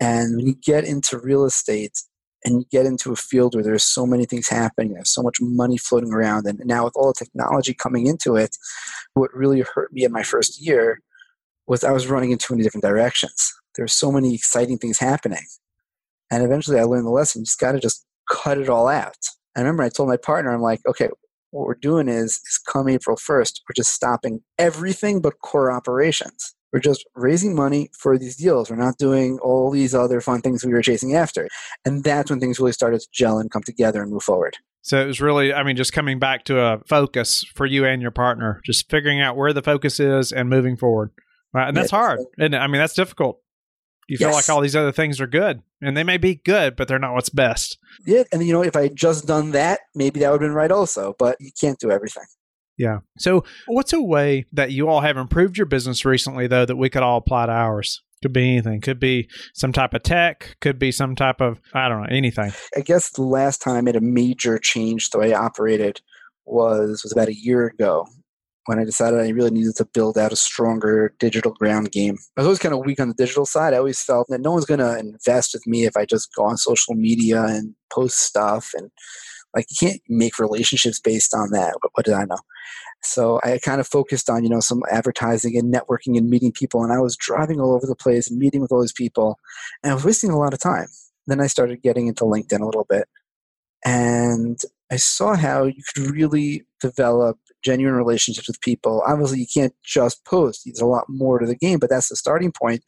And 0.00 0.36
when 0.36 0.46
you 0.46 0.54
get 0.54 0.84
into 0.84 1.18
real 1.18 1.44
estate 1.44 1.98
and 2.44 2.60
you 2.60 2.66
get 2.70 2.86
into 2.86 3.12
a 3.12 3.16
field 3.16 3.54
where 3.54 3.62
there's 3.62 3.84
so 3.84 4.04
many 4.04 4.24
things 4.24 4.48
happening, 4.48 4.94
there's 4.94 5.14
so 5.14 5.22
much 5.22 5.36
money 5.40 5.78
floating 5.78 6.12
around, 6.12 6.46
and 6.46 6.60
now 6.64 6.84
with 6.84 6.94
all 6.96 7.08
the 7.08 7.24
technology 7.24 7.72
coming 7.72 8.06
into 8.06 8.36
it, 8.36 8.56
what 9.14 9.32
really 9.34 9.64
hurt 9.74 9.92
me 9.92 10.04
in 10.04 10.12
my 10.12 10.22
first 10.22 10.60
year 10.60 11.00
was 11.66 11.84
I 11.84 11.92
was 11.92 12.08
running 12.08 12.32
in 12.32 12.38
too 12.38 12.54
many 12.54 12.64
different 12.64 12.84
directions. 12.84 13.52
There's 13.76 13.94
so 13.94 14.10
many 14.10 14.34
exciting 14.34 14.78
things 14.78 14.98
happening. 14.98 15.44
And 16.30 16.42
eventually 16.42 16.80
I 16.80 16.84
learned 16.84 17.06
the 17.06 17.10
lesson, 17.10 17.42
you 17.42 17.44
just 17.44 17.60
gotta 17.60 17.78
just 17.78 18.04
cut 18.30 18.58
it 18.58 18.68
all 18.68 18.88
out. 18.88 19.16
I 19.56 19.60
remember 19.60 19.82
I 19.82 19.88
told 19.88 20.08
my 20.08 20.16
partner, 20.16 20.52
I'm 20.52 20.62
like, 20.62 20.80
okay, 20.86 21.10
what 21.50 21.66
we're 21.66 21.74
doing 21.74 22.08
is, 22.08 22.40
is 22.46 22.58
come 22.66 22.88
April 22.88 23.16
1st, 23.16 23.60
we're 23.68 23.74
just 23.76 23.92
stopping 23.92 24.40
everything 24.58 25.20
but 25.20 25.38
core 25.40 25.70
operations. 25.70 26.54
We're 26.72 26.80
just 26.80 27.04
raising 27.14 27.54
money 27.54 27.90
for 27.98 28.16
these 28.18 28.36
deals. 28.36 28.70
We're 28.70 28.76
not 28.76 28.98
doing 28.98 29.38
all 29.40 29.70
these 29.70 29.94
other 29.94 30.20
fun 30.20 30.40
things 30.40 30.64
we 30.64 30.72
were 30.72 30.82
chasing 30.82 31.14
after. 31.14 31.48
And 31.84 32.02
that's 32.02 32.30
when 32.30 32.40
things 32.40 32.58
really 32.58 32.72
started 32.72 33.00
to 33.00 33.08
gel 33.12 33.38
and 33.38 33.50
come 33.50 33.62
together 33.62 34.02
and 34.02 34.10
move 34.10 34.22
forward. 34.22 34.56
So 34.80 35.00
it 35.00 35.06
was 35.06 35.20
really, 35.20 35.52
I 35.52 35.62
mean, 35.62 35.76
just 35.76 35.92
coming 35.92 36.18
back 36.18 36.44
to 36.44 36.58
a 36.60 36.80
focus 36.88 37.44
for 37.54 37.66
you 37.66 37.84
and 37.84 38.02
your 38.02 38.10
partner, 38.10 38.60
just 38.64 38.90
figuring 38.90 39.20
out 39.20 39.36
where 39.36 39.52
the 39.52 39.62
focus 39.62 40.00
is 40.00 40.32
and 40.32 40.48
moving 40.48 40.76
forward. 40.76 41.10
Right? 41.52 41.68
And 41.68 41.76
that's 41.76 41.92
yes. 41.92 42.00
hard. 42.00 42.20
And 42.38 42.56
I 42.56 42.66
mean, 42.66 42.80
that's 42.80 42.94
difficult. 42.94 43.38
You 44.08 44.18
feel 44.18 44.28
yes. 44.28 44.34
like 44.48 44.54
all 44.54 44.60
these 44.60 44.74
other 44.76 44.92
things 44.92 45.20
are 45.20 45.26
good, 45.26 45.62
and 45.80 45.96
they 45.96 46.02
may 46.02 46.18
be 46.18 46.34
good, 46.34 46.76
but 46.76 46.88
they're 46.88 46.98
not 46.98 47.14
what's 47.14 47.28
best. 47.28 47.78
Yeah, 48.04 48.24
and 48.32 48.44
you 48.44 48.52
know, 48.52 48.62
if 48.62 48.74
I 48.74 48.82
had 48.82 48.96
just 48.96 49.26
done 49.26 49.52
that, 49.52 49.80
maybe 49.94 50.20
that 50.20 50.30
would 50.30 50.42
have 50.42 50.48
been 50.48 50.54
right 50.54 50.72
also. 50.72 51.14
But 51.18 51.36
you 51.40 51.50
can't 51.58 51.78
do 51.78 51.90
everything. 51.90 52.24
Yeah. 52.78 53.00
So, 53.18 53.44
what's 53.66 53.92
a 53.92 54.00
way 54.00 54.46
that 54.52 54.72
you 54.72 54.88
all 54.88 55.00
have 55.00 55.16
improved 55.16 55.56
your 55.56 55.66
business 55.66 56.04
recently, 56.04 56.46
though, 56.46 56.64
that 56.64 56.76
we 56.76 56.90
could 56.90 57.02
all 57.02 57.18
apply 57.18 57.46
to 57.46 57.52
ours? 57.52 58.02
Could 58.22 58.32
be 58.32 58.48
anything. 58.48 58.80
Could 58.80 59.00
be 59.00 59.28
some 59.52 59.72
type 59.72 59.94
of 59.94 60.04
tech. 60.04 60.56
Could 60.60 60.78
be 60.78 60.92
some 60.92 61.16
type 61.16 61.40
of, 61.40 61.60
I 61.74 61.88
don't 61.88 62.02
know, 62.02 62.08
anything. 62.08 62.52
I 62.76 62.80
guess 62.80 63.10
the 63.10 63.22
last 63.22 63.60
time 63.60 63.76
I 63.76 63.80
made 63.80 63.96
a 63.96 64.00
major 64.00 64.58
change 64.58 65.10
the 65.10 65.18
way 65.18 65.34
I 65.34 65.40
operated 65.40 66.00
was 66.44 67.02
was 67.02 67.12
about 67.12 67.28
a 67.28 67.34
year 67.34 67.66
ago 67.66 68.06
when 68.66 68.78
I 68.78 68.84
decided 68.84 69.20
I 69.20 69.28
really 69.30 69.50
needed 69.50 69.74
to 69.76 69.84
build 69.84 70.16
out 70.16 70.32
a 70.32 70.36
stronger 70.36 71.14
digital 71.18 71.52
ground 71.52 71.90
game. 71.90 72.16
I 72.36 72.40
was 72.40 72.46
always 72.46 72.58
kind 72.60 72.74
of 72.74 72.84
weak 72.84 73.00
on 73.00 73.08
the 73.08 73.14
digital 73.14 73.44
side. 73.44 73.74
I 73.74 73.78
always 73.78 74.00
felt 74.00 74.28
that 74.28 74.40
no 74.40 74.52
one's 74.52 74.66
going 74.66 74.78
to 74.78 74.98
invest 74.98 75.52
with 75.52 75.66
me 75.66 75.84
if 75.84 75.96
I 75.96 76.04
just 76.04 76.32
go 76.36 76.44
on 76.44 76.56
social 76.56 76.94
media 76.94 77.42
and 77.42 77.74
post 77.92 78.20
stuff 78.20 78.70
and 78.76 78.90
Like 79.54 79.66
you 79.70 79.76
can't 79.88 80.00
make 80.08 80.38
relationships 80.38 81.00
based 81.00 81.34
on 81.34 81.50
that. 81.50 81.74
What, 81.80 81.92
what 81.94 82.06
did 82.06 82.14
I 82.14 82.24
know? 82.24 82.38
So 83.02 83.40
I 83.42 83.58
kind 83.58 83.80
of 83.80 83.86
focused 83.86 84.30
on, 84.30 84.44
you 84.44 84.50
know, 84.50 84.60
some 84.60 84.82
advertising 84.90 85.56
and 85.56 85.72
networking 85.72 86.16
and 86.16 86.30
meeting 86.30 86.52
people. 86.52 86.82
And 86.84 86.92
I 86.92 87.00
was 87.00 87.16
driving 87.16 87.60
all 87.60 87.74
over 87.74 87.86
the 87.86 87.96
place 87.96 88.30
meeting 88.30 88.60
with 88.60 88.72
all 88.72 88.80
these 88.80 88.92
people. 88.92 89.38
And 89.82 89.90
I 89.90 89.94
was 89.94 90.04
wasting 90.04 90.30
a 90.30 90.38
lot 90.38 90.54
of 90.54 90.60
time. 90.60 90.86
Then 91.26 91.40
I 91.40 91.46
started 91.46 91.82
getting 91.82 92.06
into 92.06 92.24
LinkedIn 92.24 92.60
a 92.60 92.66
little 92.66 92.86
bit. 92.88 93.08
And 93.84 94.58
I 94.90 94.96
saw 94.96 95.34
how 95.34 95.64
you 95.64 95.82
could 95.94 96.10
really 96.10 96.64
develop 96.80 97.38
genuine 97.62 97.94
relationships 97.94 98.48
with 98.48 98.60
people. 98.60 99.02
Obviously, 99.06 99.40
you 99.40 99.46
can't 99.52 99.74
just 99.84 100.24
post. 100.24 100.62
There's 100.64 100.80
a 100.80 100.86
lot 100.86 101.04
more 101.08 101.38
to 101.38 101.46
the 101.46 101.56
game, 101.56 101.78
but 101.78 101.90
that's 101.90 102.08
the 102.08 102.16
starting 102.16 102.52
point, 102.52 102.82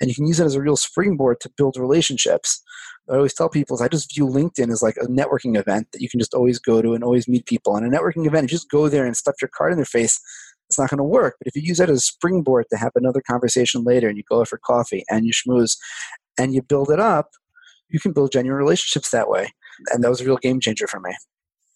and 0.00 0.08
you 0.08 0.14
can 0.14 0.26
use 0.26 0.40
it 0.40 0.46
as 0.46 0.54
a 0.54 0.62
real 0.62 0.76
springboard 0.76 1.40
to 1.40 1.50
build 1.56 1.76
relationships. 1.76 2.62
I 3.10 3.16
always 3.16 3.34
tell 3.34 3.50
people 3.50 3.74
is 3.74 3.82
I 3.82 3.88
just 3.88 4.14
view 4.14 4.26
LinkedIn 4.26 4.72
as 4.72 4.82
like 4.82 4.96
a 4.96 5.06
networking 5.06 5.58
event 5.58 5.88
that 5.92 6.00
you 6.00 6.08
can 6.08 6.20
just 6.20 6.32
always 6.32 6.58
go 6.58 6.80
to 6.80 6.94
and 6.94 7.04
always 7.04 7.28
meet 7.28 7.44
people. 7.44 7.76
And 7.76 7.86
a 7.86 7.96
networking 7.96 8.26
event, 8.26 8.44
you 8.44 8.48
just 8.48 8.70
go 8.70 8.88
there 8.88 9.04
and 9.04 9.16
stuff 9.16 9.34
your 9.42 9.50
card 9.54 9.72
in 9.72 9.78
their 9.78 9.84
face. 9.84 10.18
It's 10.70 10.78
not 10.78 10.88
going 10.88 10.98
to 10.98 11.04
work. 11.04 11.36
But 11.38 11.48
if 11.48 11.54
you 11.54 11.60
use 11.62 11.76
that 11.78 11.90
as 11.90 11.98
a 11.98 12.00
springboard 12.00 12.64
to 12.70 12.78
have 12.78 12.92
another 12.94 13.20
conversation 13.28 13.84
later, 13.84 14.08
and 14.08 14.16
you 14.16 14.24
go 14.28 14.42
for 14.46 14.58
coffee 14.64 15.04
and 15.10 15.26
you 15.26 15.32
schmooze, 15.32 15.76
and 16.38 16.54
you 16.54 16.62
build 16.62 16.90
it 16.90 16.98
up, 16.98 17.28
you 17.90 18.00
can 18.00 18.12
build 18.12 18.32
genuine 18.32 18.58
relationships 18.58 19.10
that 19.10 19.28
way. 19.28 19.52
And 19.90 20.02
that 20.02 20.08
was 20.08 20.22
a 20.22 20.24
real 20.24 20.38
game 20.38 20.60
changer 20.60 20.86
for 20.86 21.00
me 21.00 21.14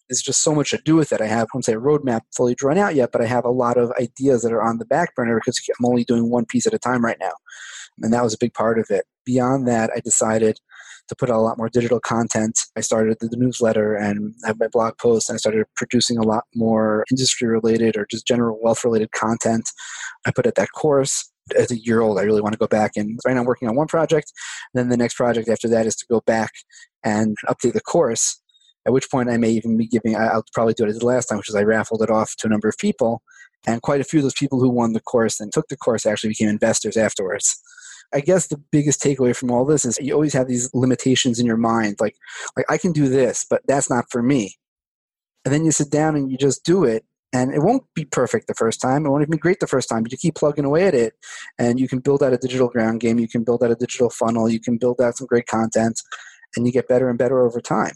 there's 0.09 0.21
just 0.21 0.43
so 0.43 0.55
much 0.55 0.71
to 0.71 0.79
do 0.83 0.95
with 0.95 1.11
it. 1.11 1.21
I 1.21 1.27
have, 1.27 1.43
I 1.43 1.47
won't 1.53 1.65
say 1.65 1.73
a 1.73 1.79
roadmap 1.79 2.21
fully 2.35 2.55
drawn 2.55 2.77
out 2.77 2.95
yet, 2.95 3.11
but 3.11 3.21
I 3.21 3.25
have 3.25 3.45
a 3.45 3.51
lot 3.51 3.77
of 3.77 3.91
ideas 3.99 4.41
that 4.41 4.51
are 4.51 4.61
on 4.61 4.79
the 4.79 4.85
back 4.85 5.15
burner 5.15 5.39
because 5.39 5.61
I'm 5.67 5.85
only 5.85 6.03
doing 6.03 6.29
one 6.29 6.45
piece 6.45 6.65
at 6.65 6.73
a 6.73 6.79
time 6.79 7.05
right 7.05 7.17
now. 7.19 7.33
And 8.01 8.13
that 8.13 8.23
was 8.23 8.33
a 8.33 8.39
big 8.39 8.53
part 8.53 8.79
of 8.79 8.87
it. 8.89 9.05
Beyond 9.25 9.67
that, 9.67 9.91
I 9.95 9.99
decided 9.99 10.59
to 11.09 11.15
put 11.15 11.29
out 11.29 11.37
a 11.37 11.41
lot 11.41 11.57
more 11.57 11.69
digital 11.69 11.99
content. 11.99 12.59
I 12.75 12.81
started 12.81 13.17
the 13.19 13.29
newsletter 13.35 13.95
and 13.95 14.33
I 14.43 14.47
have 14.47 14.59
my 14.59 14.67
blog 14.67 14.97
posts, 14.97 15.29
and 15.29 15.35
I 15.35 15.37
started 15.37 15.65
producing 15.75 16.17
a 16.17 16.23
lot 16.23 16.45
more 16.55 17.03
industry 17.11 17.47
related 17.47 17.97
or 17.97 18.07
just 18.09 18.25
general 18.25 18.59
wealth 18.61 18.83
related 18.83 19.11
content. 19.11 19.69
I 20.25 20.31
put 20.31 20.47
out 20.47 20.55
that 20.55 20.71
course 20.71 21.31
as 21.57 21.71
a 21.71 21.79
year 21.79 22.01
old, 22.01 22.19
I 22.19 22.23
really 22.23 22.41
want 22.41 22.53
to 22.53 22.59
go 22.59 22.67
back 22.67 22.91
and 22.95 23.19
right 23.25 23.33
now 23.33 23.39
I'm 23.39 23.45
working 23.47 23.67
on 23.67 23.75
one 23.75 23.87
project. 23.87 24.31
And 24.73 24.79
then 24.79 24.89
the 24.89 24.97
next 24.97 25.15
project 25.15 25.49
after 25.49 25.67
that 25.69 25.87
is 25.87 25.95
to 25.95 26.05
go 26.09 26.21
back 26.27 26.51
and 27.03 27.35
update 27.47 27.73
the 27.73 27.81
course 27.81 28.39
at 28.89 28.93
which 28.93 29.11
point 29.11 29.29
I 29.29 29.37
may 29.37 29.51
even 29.51 29.77
be 29.77 29.85
giving, 29.85 30.15
I'll 30.15 30.43
probably 30.51 30.73
do 30.73 30.83
it 30.83 30.89
as 30.89 30.97
the 30.97 31.05
last 31.05 31.27
time, 31.27 31.37
which 31.37 31.47
is 31.47 31.53
I 31.53 31.61
raffled 31.61 32.01
it 32.01 32.09
off 32.09 32.35
to 32.37 32.47
a 32.47 32.49
number 32.49 32.67
of 32.67 32.75
people. 32.79 33.21
And 33.67 33.83
quite 33.83 34.01
a 34.01 34.03
few 34.03 34.17
of 34.17 34.23
those 34.23 34.33
people 34.33 34.59
who 34.59 34.67
won 34.67 34.93
the 34.93 34.99
course 34.99 35.39
and 35.39 35.53
took 35.53 35.67
the 35.67 35.77
course 35.77 36.07
actually 36.07 36.31
became 36.31 36.49
investors 36.49 36.97
afterwards. 36.97 37.61
I 38.15 38.21
guess 38.21 38.47
the 38.47 38.59
biggest 38.71 38.99
takeaway 38.99 39.35
from 39.35 39.51
all 39.51 39.63
this 39.63 39.85
is 39.85 39.99
you 40.01 40.11
always 40.15 40.33
have 40.33 40.47
these 40.47 40.73
limitations 40.73 41.39
in 41.39 41.45
your 41.45 41.55
mind. 41.55 41.97
Like, 41.99 42.15
like 42.57 42.65
I 42.67 42.79
can 42.79 42.91
do 42.91 43.07
this, 43.07 43.45
but 43.47 43.61
that's 43.67 43.91
not 43.91 44.05
for 44.09 44.23
me. 44.23 44.55
And 45.45 45.53
then 45.53 45.65
you 45.65 45.71
sit 45.71 45.91
down 45.91 46.15
and 46.15 46.31
you 46.31 46.37
just 46.37 46.65
do 46.65 46.83
it. 46.83 47.05
And 47.31 47.53
it 47.53 47.61
won't 47.61 47.83
be 47.93 48.05
perfect 48.05 48.47
the 48.47 48.55
first 48.55 48.81
time. 48.81 49.05
It 49.05 49.09
won't 49.09 49.21
even 49.21 49.33
be 49.33 49.37
great 49.37 49.59
the 49.59 49.67
first 49.67 49.87
time, 49.87 50.01
but 50.01 50.11
you 50.11 50.17
keep 50.17 50.33
plugging 50.33 50.65
away 50.65 50.87
at 50.87 50.95
it. 50.95 51.13
And 51.59 51.79
you 51.79 51.87
can 51.87 51.99
build 51.99 52.23
out 52.23 52.33
a 52.33 52.37
digital 52.37 52.69
ground 52.69 53.01
game. 53.01 53.19
You 53.19 53.27
can 53.27 53.43
build 53.43 53.63
out 53.63 53.69
a 53.69 53.75
digital 53.75 54.09
funnel. 54.09 54.49
You 54.49 54.59
can 54.59 54.79
build 54.79 54.99
out 54.99 55.15
some 55.15 55.27
great 55.27 55.45
content. 55.45 56.01
And 56.57 56.65
you 56.65 56.73
get 56.73 56.87
better 56.87 57.07
and 57.07 57.19
better 57.19 57.45
over 57.45 57.61
time. 57.61 57.93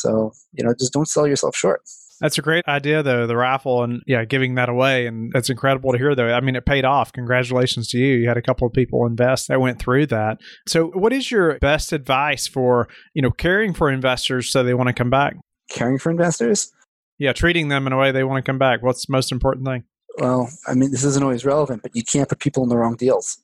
So, 0.00 0.32
you 0.52 0.64
know, 0.64 0.74
just 0.78 0.92
don't 0.92 1.08
sell 1.08 1.26
yourself 1.26 1.56
short. 1.56 1.82
That's 2.20 2.38
a 2.38 2.42
great 2.42 2.66
idea, 2.66 3.02
though, 3.02 3.26
the 3.26 3.36
raffle 3.36 3.84
and 3.84 4.02
yeah, 4.06 4.24
giving 4.24 4.56
that 4.56 4.68
away. 4.68 5.06
And 5.06 5.30
that's 5.32 5.50
incredible 5.50 5.92
to 5.92 5.98
hear, 5.98 6.14
though. 6.14 6.32
I 6.32 6.40
mean, 6.40 6.56
it 6.56 6.66
paid 6.66 6.84
off. 6.84 7.12
Congratulations 7.12 7.88
to 7.90 7.98
you. 7.98 8.16
You 8.16 8.28
had 8.28 8.36
a 8.36 8.42
couple 8.42 8.66
of 8.66 8.72
people 8.72 9.06
invest 9.06 9.48
that 9.48 9.60
went 9.60 9.78
through 9.78 10.06
that. 10.06 10.38
So, 10.66 10.88
what 10.88 11.12
is 11.12 11.30
your 11.30 11.58
best 11.60 11.92
advice 11.92 12.48
for, 12.48 12.88
you 13.14 13.22
know, 13.22 13.30
caring 13.30 13.72
for 13.72 13.90
investors 13.90 14.50
so 14.50 14.64
they 14.64 14.74
want 14.74 14.88
to 14.88 14.92
come 14.92 15.10
back? 15.10 15.36
Caring 15.70 15.98
for 15.98 16.10
investors? 16.10 16.72
Yeah, 17.18 17.32
treating 17.32 17.68
them 17.68 17.86
in 17.86 17.92
a 17.92 17.98
way 17.98 18.10
they 18.10 18.24
want 18.24 18.44
to 18.44 18.48
come 18.48 18.58
back. 18.58 18.82
What's 18.82 19.06
the 19.06 19.12
most 19.12 19.30
important 19.30 19.66
thing? 19.66 19.84
Well, 20.18 20.50
I 20.66 20.74
mean, 20.74 20.90
this 20.90 21.04
isn't 21.04 21.22
always 21.22 21.44
relevant, 21.44 21.82
but 21.82 21.94
you 21.94 22.02
can't 22.02 22.28
put 22.28 22.40
people 22.40 22.64
in 22.64 22.68
the 22.68 22.76
wrong 22.76 22.96
deals. 22.96 23.38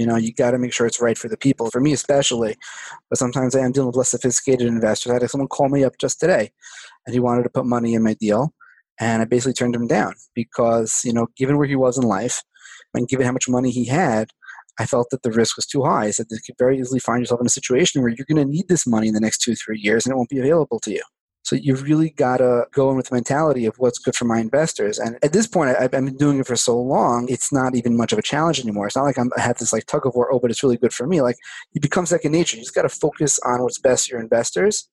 You 0.00 0.06
know, 0.06 0.16
you 0.16 0.32
got 0.32 0.52
to 0.52 0.58
make 0.58 0.72
sure 0.72 0.86
it's 0.86 1.00
right 1.00 1.18
for 1.18 1.28
the 1.28 1.36
people. 1.36 1.70
For 1.70 1.78
me, 1.78 1.92
especially, 1.92 2.56
but 3.10 3.18
sometimes 3.18 3.54
I 3.54 3.60
am 3.60 3.72
dealing 3.72 3.88
with 3.88 3.96
less 3.96 4.10
sophisticated 4.10 4.66
investors. 4.66 5.10
I 5.10 5.16
had 5.16 5.28
someone 5.28 5.48
call 5.48 5.68
me 5.68 5.84
up 5.84 5.98
just 6.00 6.18
today, 6.18 6.52
and 7.06 7.12
he 7.12 7.20
wanted 7.20 7.42
to 7.42 7.50
put 7.50 7.66
money 7.66 7.92
in 7.92 8.02
my 8.02 8.14
deal, 8.14 8.54
and 8.98 9.20
I 9.20 9.26
basically 9.26 9.52
turned 9.52 9.74
him 9.74 9.86
down 9.86 10.14
because 10.34 11.02
you 11.04 11.12
know, 11.12 11.26
given 11.36 11.58
where 11.58 11.68
he 11.68 11.76
was 11.76 11.98
in 11.98 12.04
life, 12.04 12.42
and 12.94 13.08
given 13.08 13.26
how 13.26 13.32
much 13.32 13.46
money 13.46 13.70
he 13.70 13.84
had, 13.84 14.30
I 14.78 14.86
felt 14.86 15.08
that 15.10 15.22
the 15.22 15.32
risk 15.32 15.56
was 15.56 15.66
too 15.66 15.84
high. 15.84 16.06
I 16.06 16.12
said 16.12 16.28
you 16.30 16.38
could 16.44 16.56
very 16.58 16.78
easily 16.78 17.00
find 17.00 17.20
yourself 17.20 17.40
in 17.40 17.46
a 17.46 17.50
situation 17.50 18.00
where 18.00 18.10
you're 18.10 18.26
going 18.26 18.42
to 18.42 18.50
need 18.50 18.68
this 18.68 18.86
money 18.86 19.08
in 19.08 19.14
the 19.14 19.20
next 19.20 19.42
two, 19.42 19.54
three 19.54 19.78
years, 19.78 20.06
and 20.06 20.12
it 20.12 20.16
won't 20.16 20.30
be 20.30 20.38
available 20.38 20.80
to 20.80 20.92
you. 20.92 21.02
So 21.42 21.56
you've 21.56 21.82
really 21.82 22.10
got 22.10 22.38
to 22.38 22.66
go 22.72 22.90
in 22.90 22.96
with 22.96 23.08
the 23.08 23.14
mentality 23.14 23.64
of 23.66 23.74
what's 23.78 23.98
good 23.98 24.14
for 24.14 24.24
my 24.24 24.38
investors. 24.38 24.98
And 24.98 25.18
at 25.22 25.32
this 25.32 25.46
point, 25.46 25.76
I, 25.76 25.82
have 25.82 25.90
been 25.90 26.16
doing 26.16 26.38
it 26.38 26.46
for 26.46 26.56
so 26.56 26.78
long, 26.78 27.26
it's 27.28 27.52
not 27.52 27.74
even 27.74 27.96
much 27.96 28.12
of 28.12 28.18
a 28.18 28.22
challenge 28.22 28.60
anymore. 28.60 28.86
It's 28.86 28.96
not 28.96 29.04
like 29.04 29.18
I'm, 29.18 29.30
I 29.36 29.40
have 29.40 29.58
this 29.58 29.72
like 29.72 29.86
tug 29.86 30.06
of 30.06 30.14
war, 30.14 30.32
oh, 30.32 30.38
but 30.38 30.50
it's 30.50 30.62
really 30.62 30.76
good 30.76 30.92
for 30.92 31.06
me. 31.06 31.22
Like 31.22 31.36
it 31.74 31.82
becomes 31.82 32.10
second 32.10 32.32
nature. 32.32 32.56
You 32.56 32.62
just 32.62 32.74
got 32.74 32.82
to 32.82 32.88
focus 32.88 33.38
on 33.44 33.62
what's 33.62 33.78
best 33.78 34.08
for 34.08 34.14
your 34.14 34.22
investors. 34.22 34.88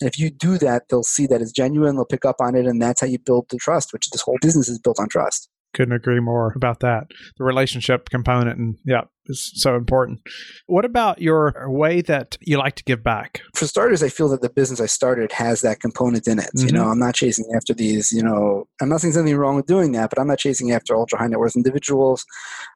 And 0.00 0.08
if 0.08 0.18
you 0.18 0.30
do 0.30 0.56
that, 0.58 0.84
they'll 0.88 1.02
see 1.02 1.26
that 1.26 1.42
it's 1.42 1.52
genuine, 1.52 1.96
they'll 1.96 2.06
pick 2.06 2.24
up 2.24 2.36
on 2.40 2.54
it, 2.54 2.66
and 2.66 2.80
that's 2.80 3.02
how 3.02 3.06
you 3.06 3.18
build 3.18 3.46
the 3.50 3.58
trust, 3.58 3.92
which 3.92 4.08
this 4.10 4.22
whole 4.22 4.38
business 4.40 4.68
is 4.68 4.78
built 4.78 4.98
on 4.98 5.08
trust. 5.08 5.49
Couldn't 5.74 5.94
agree 5.94 6.20
more 6.20 6.52
about 6.56 6.80
that. 6.80 7.08
The 7.38 7.44
relationship 7.44 8.10
component. 8.10 8.58
And 8.58 8.76
yeah, 8.84 9.02
is 9.30 9.52
so 9.54 9.76
important. 9.76 10.20
What 10.66 10.84
about 10.84 11.22
your 11.22 11.54
way 11.68 12.02
that 12.02 12.36
you 12.40 12.58
like 12.58 12.74
to 12.76 12.84
give 12.84 13.02
back? 13.02 13.40
For 13.54 13.66
starters, 13.66 14.02
I 14.02 14.08
feel 14.08 14.28
that 14.28 14.42
the 14.42 14.50
business 14.50 14.80
I 14.80 14.86
started 14.86 15.32
has 15.32 15.62
that 15.62 15.80
component 15.80 16.26
in 16.26 16.38
it. 16.38 16.50
Mm-hmm. 16.56 16.66
You 16.66 16.72
know, 16.72 16.88
I'm 16.88 16.98
not 16.98 17.14
chasing 17.14 17.46
after 17.54 17.72
these, 17.72 18.12
you 18.12 18.22
know, 18.22 18.64
I'm 18.80 18.88
not 18.88 19.00
saying 19.00 19.14
something 19.14 19.36
wrong 19.36 19.56
with 19.56 19.66
doing 19.66 19.92
that, 19.92 20.10
but 20.10 20.18
I'm 20.18 20.26
not 20.26 20.38
chasing 20.38 20.72
after 20.72 20.94
ultra 20.94 21.18
high 21.18 21.28
net 21.28 21.38
worth 21.38 21.56
individuals. 21.56 22.24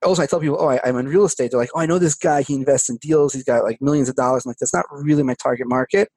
Also, 0.02 0.22
I 0.22 0.26
tell 0.26 0.40
people, 0.40 0.58
oh, 0.58 0.68
I, 0.68 0.80
am 0.88 0.96
in 0.96 1.08
real 1.08 1.24
estate. 1.24 1.50
They're 1.50 1.60
like, 1.60 1.70
oh, 1.74 1.80
I 1.80 1.86
know 1.86 1.98
this 1.98 2.14
guy, 2.14 2.42
he 2.42 2.54
invests 2.54 2.88
in 2.88 2.96
deals, 2.98 3.34
he's 3.34 3.44
got 3.44 3.64
like 3.64 3.82
millions 3.82 4.08
of 4.08 4.14
dollars. 4.14 4.46
I'm 4.46 4.50
like, 4.50 4.58
that's 4.58 4.74
not 4.74 4.86
really 4.90 5.22
my 5.22 5.34
target 5.42 5.68
market. 5.68 6.08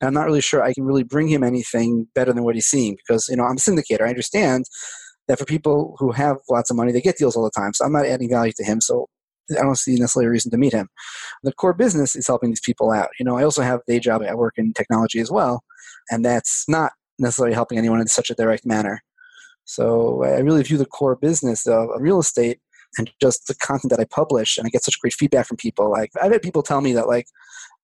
And 0.00 0.08
I'm 0.08 0.14
not 0.14 0.26
really 0.26 0.40
sure 0.40 0.62
I 0.62 0.74
can 0.74 0.84
really 0.84 1.04
bring 1.04 1.28
him 1.28 1.44
anything 1.44 2.06
better 2.14 2.32
than 2.32 2.44
what 2.44 2.54
he's 2.54 2.66
seeing 2.66 2.96
because, 2.96 3.28
you 3.28 3.36
know, 3.36 3.44
I'm 3.44 3.56
a 3.56 3.60
syndicator. 3.60 4.02
I 4.02 4.08
understand 4.08 4.64
that 5.28 5.38
for 5.38 5.44
people 5.44 5.96
who 5.98 6.12
have 6.12 6.36
lots 6.50 6.70
of 6.70 6.76
money, 6.76 6.92
they 6.92 7.00
get 7.00 7.16
deals 7.16 7.36
all 7.36 7.44
the 7.44 7.50
time. 7.50 7.72
So 7.72 7.84
I'm 7.84 7.92
not 7.92 8.06
adding 8.06 8.28
value 8.28 8.52
to 8.56 8.64
him. 8.64 8.80
So 8.80 9.08
I 9.50 9.62
don't 9.62 9.76
see 9.76 9.94
necessarily 9.96 10.26
a 10.26 10.30
reason 10.30 10.50
to 10.52 10.56
meet 10.56 10.72
him. 10.72 10.88
The 11.42 11.52
core 11.52 11.74
business 11.74 12.16
is 12.16 12.26
helping 12.26 12.50
these 12.50 12.60
people 12.60 12.90
out. 12.90 13.08
You 13.18 13.24
know, 13.24 13.36
I 13.36 13.44
also 13.44 13.62
have 13.62 13.80
a 13.80 13.92
day 13.92 14.00
job. 14.00 14.22
I 14.22 14.34
work 14.34 14.54
in 14.56 14.72
technology 14.72 15.20
as 15.20 15.30
well, 15.30 15.62
and 16.10 16.24
that's 16.24 16.64
not 16.68 16.92
necessarily 17.18 17.54
helping 17.54 17.78
anyone 17.78 18.00
in 18.00 18.06
such 18.06 18.30
a 18.30 18.34
direct 18.34 18.66
manner. 18.66 19.02
So 19.64 20.24
I 20.24 20.38
really 20.40 20.62
view 20.62 20.78
the 20.78 20.86
core 20.86 21.16
business 21.16 21.66
of 21.66 21.88
real 21.98 22.20
estate 22.20 22.60
and 22.98 23.10
just 23.20 23.46
the 23.46 23.54
content 23.54 23.90
that 23.90 24.00
I 24.00 24.04
publish, 24.04 24.56
and 24.56 24.66
I 24.66 24.70
get 24.70 24.84
such 24.84 25.00
great 25.00 25.14
feedback 25.14 25.46
from 25.46 25.56
people. 25.56 25.90
Like 25.90 26.10
I've 26.22 26.32
had 26.32 26.42
people 26.42 26.62
tell 26.62 26.80
me 26.80 26.92
that 26.92 27.08
like 27.08 27.26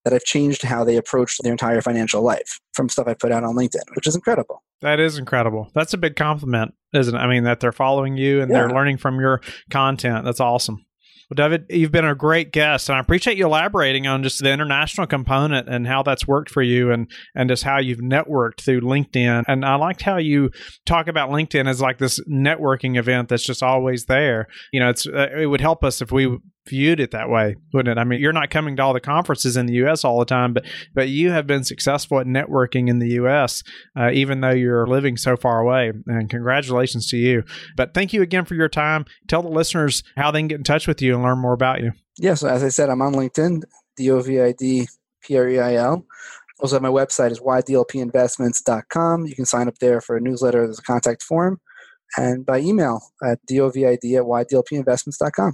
that 0.03 0.13
I've 0.13 0.23
changed 0.23 0.63
how 0.63 0.83
they 0.83 0.97
approach 0.97 1.37
their 1.43 1.51
entire 1.51 1.81
financial 1.81 2.21
life 2.21 2.59
from 2.73 2.89
stuff 2.89 3.07
I 3.07 3.13
put 3.13 3.31
out 3.31 3.43
on 3.43 3.55
LinkedIn, 3.55 3.95
which 3.95 4.07
is 4.07 4.15
incredible. 4.15 4.63
That 4.81 4.99
is 4.99 5.17
incredible. 5.17 5.69
That's 5.75 5.93
a 5.93 5.97
big 5.97 6.15
compliment, 6.15 6.73
isn't 6.93 7.13
it? 7.13 7.17
I 7.17 7.27
mean, 7.27 7.43
that 7.43 7.59
they're 7.59 7.71
following 7.71 8.17
you 8.17 8.41
and 8.41 8.49
yeah. 8.49 8.59
they're 8.59 8.71
learning 8.71 8.97
from 8.97 9.19
your 9.19 9.41
content. 9.69 10.25
That's 10.25 10.39
awesome. 10.39 10.85
Well, 11.31 11.47
David, 11.47 11.67
you've 11.69 11.93
been 11.93 12.03
a 12.03 12.13
great 12.13 12.51
guest, 12.51 12.89
and 12.89 12.97
I 12.97 12.99
appreciate 12.99 13.37
you 13.37 13.45
elaborating 13.45 14.05
on 14.05 14.21
just 14.21 14.43
the 14.43 14.51
international 14.51 15.07
component 15.07 15.69
and 15.69 15.87
how 15.87 16.03
that's 16.03 16.27
worked 16.27 16.49
for 16.51 16.61
you, 16.61 16.91
and 16.91 17.09
and 17.33 17.49
just 17.49 17.63
how 17.63 17.79
you've 17.79 17.99
networked 17.99 18.59
through 18.59 18.81
LinkedIn. 18.81 19.45
And 19.47 19.63
I 19.63 19.75
liked 19.75 20.01
how 20.01 20.17
you 20.17 20.49
talk 20.85 21.07
about 21.07 21.29
LinkedIn 21.29 21.69
as 21.69 21.79
like 21.79 21.99
this 21.99 22.19
networking 22.27 22.97
event 22.97 23.29
that's 23.29 23.45
just 23.45 23.63
always 23.63 24.07
there. 24.07 24.47
You 24.73 24.81
know, 24.81 24.89
it's 24.89 25.07
uh, 25.07 25.29
it 25.33 25.45
would 25.45 25.61
help 25.61 25.85
us 25.85 26.01
if 26.01 26.11
we 26.11 26.37
viewed 26.67 26.99
it 26.99 27.11
that 27.11 27.29
way, 27.29 27.55
wouldn't 27.73 27.97
it? 27.97 27.99
I 27.99 28.03
mean, 28.03 28.19
you're 28.19 28.33
not 28.33 28.49
coming 28.49 28.75
to 28.75 28.83
all 28.83 28.93
the 28.93 28.99
conferences 28.99 29.57
in 29.57 29.65
the 29.65 29.73
U.S. 29.75 30.03
all 30.03 30.19
the 30.19 30.25
time, 30.25 30.53
but 30.53 30.65
but 30.93 31.09
you 31.09 31.31
have 31.31 31.47
been 31.47 31.63
successful 31.63 32.19
at 32.19 32.27
networking 32.27 32.89
in 32.89 32.99
the 32.99 33.09
U.S. 33.13 33.63
Uh, 33.97 34.11
even 34.11 34.41
though 34.41 34.51
you're 34.51 34.87
living 34.87 35.17
so 35.17 35.35
far 35.35 35.59
away. 35.59 35.91
And 36.07 36.29
congratulations 36.29 37.07
to 37.09 37.17
you. 37.17 37.43
But 37.75 37.93
thank 37.93 38.13
you 38.13 38.21
again 38.21 38.45
for 38.45 38.55
your 38.55 38.69
time. 38.69 39.05
Tell 39.27 39.41
the 39.41 39.49
listeners 39.49 40.03
how 40.15 40.31
they 40.31 40.39
can 40.39 40.47
get 40.47 40.57
in 40.59 40.63
touch 40.63 40.87
with 40.87 41.01
you 41.01 41.13
and 41.13 41.23
learn 41.23 41.39
more 41.39 41.53
about 41.53 41.81
you. 41.81 41.91
Yeah, 42.17 42.35
so 42.35 42.47
as 42.47 42.63
I 42.63 42.69
said, 42.69 42.89
I'm 42.89 43.01
on 43.01 43.13
LinkedIn, 43.13 43.63
D 43.97 44.11
O 44.11 44.19
V 44.21 44.41
I 44.41 44.53
D 44.53 44.87
P 45.23 45.37
R 45.37 45.47
E 45.47 45.59
I 45.59 45.75
L. 45.75 46.05
Also, 46.59 46.79
my 46.79 46.89
website 46.89 47.31
is 47.31 47.39
ydlpinvestments.com. 47.39 49.25
You 49.25 49.35
can 49.35 49.45
sign 49.45 49.67
up 49.67 49.79
there 49.79 49.99
for 49.99 50.15
a 50.15 50.21
newsletter. 50.21 50.65
There's 50.65 50.77
a 50.77 50.83
contact 50.83 51.23
form. 51.23 51.59
And 52.17 52.45
by 52.45 52.59
email 52.59 53.01
at 53.23 53.39
dovid 53.49 53.93
at 53.93 54.03
ydlpinvestments.com. 54.03 55.53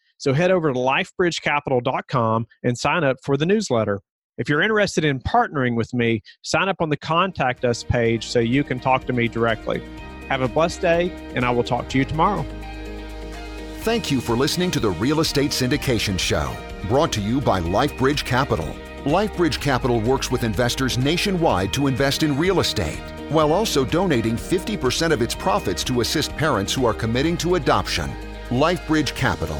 So 0.21 0.33
head 0.33 0.51
over 0.51 0.71
to 0.71 0.77
lifebridgecapital.com 0.77 2.45
and 2.61 2.77
sign 2.77 3.03
up 3.03 3.17
for 3.23 3.37
the 3.37 3.45
newsletter. 3.47 4.01
If 4.37 4.49
you're 4.49 4.61
interested 4.61 5.03
in 5.03 5.19
partnering 5.19 5.75
with 5.75 5.91
me, 5.95 6.21
sign 6.43 6.69
up 6.69 6.75
on 6.79 6.89
the 6.89 6.97
Contact 6.97 7.65
Us 7.65 7.83
page 7.83 8.27
so 8.27 8.37
you 8.37 8.63
can 8.63 8.79
talk 8.79 9.05
to 9.07 9.13
me 9.13 9.27
directly. 9.27 9.81
Have 10.29 10.41
a 10.41 10.47
blessed 10.47 10.79
day, 10.79 11.11
and 11.33 11.43
I 11.43 11.49
will 11.49 11.63
talk 11.63 11.89
to 11.89 11.97
you 11.97 12.05
tomorrow. 12.05 12.45
Thank 13.79 14.11
you 14.11 14.21
for 14.21 14.35
listening 14.35 14.69
to 14.71 14.79
the 14.79 14.91
Real 14.91 15.21
Estate 15.21 15.49
Syndication 15.49 16.19
Show, 16.19 16.55
brought 16.87 17.11
to 17.13 17.19
you 17.19 17.41
by 17.41 17.59
LifeBridge 17.59 18.23
Capital. 18.23 18.75
LifeBridge 19.05 19.59
Capital 19.59 19.99
works 20.01 20.29
with 20.29 20.43
investors 20.43 20.99
nationwide 20.99 21.73
to 21.73 21.87
invest 21.87 22.21
in 22.21 22.37
real 22.37 22.59
estate, 22.59 23.01
while 23.29 23.51
also 23.51 23.83
donating 23.83 24.35
50% 24.35 25.13
of 25.13 25.23
its 25.23 25.33
profits 25.33 25.83
to 25.85 26.01
assist 26.01 26.37
parents 26.37 26.75
who 26.75 26.85
are 26.85 26.93
committing 26.93 27.37
to 27.37 27.55
adoption. 27.55 28.11
LifeBridge 28.49 29.15
Capital, 29.15 29.59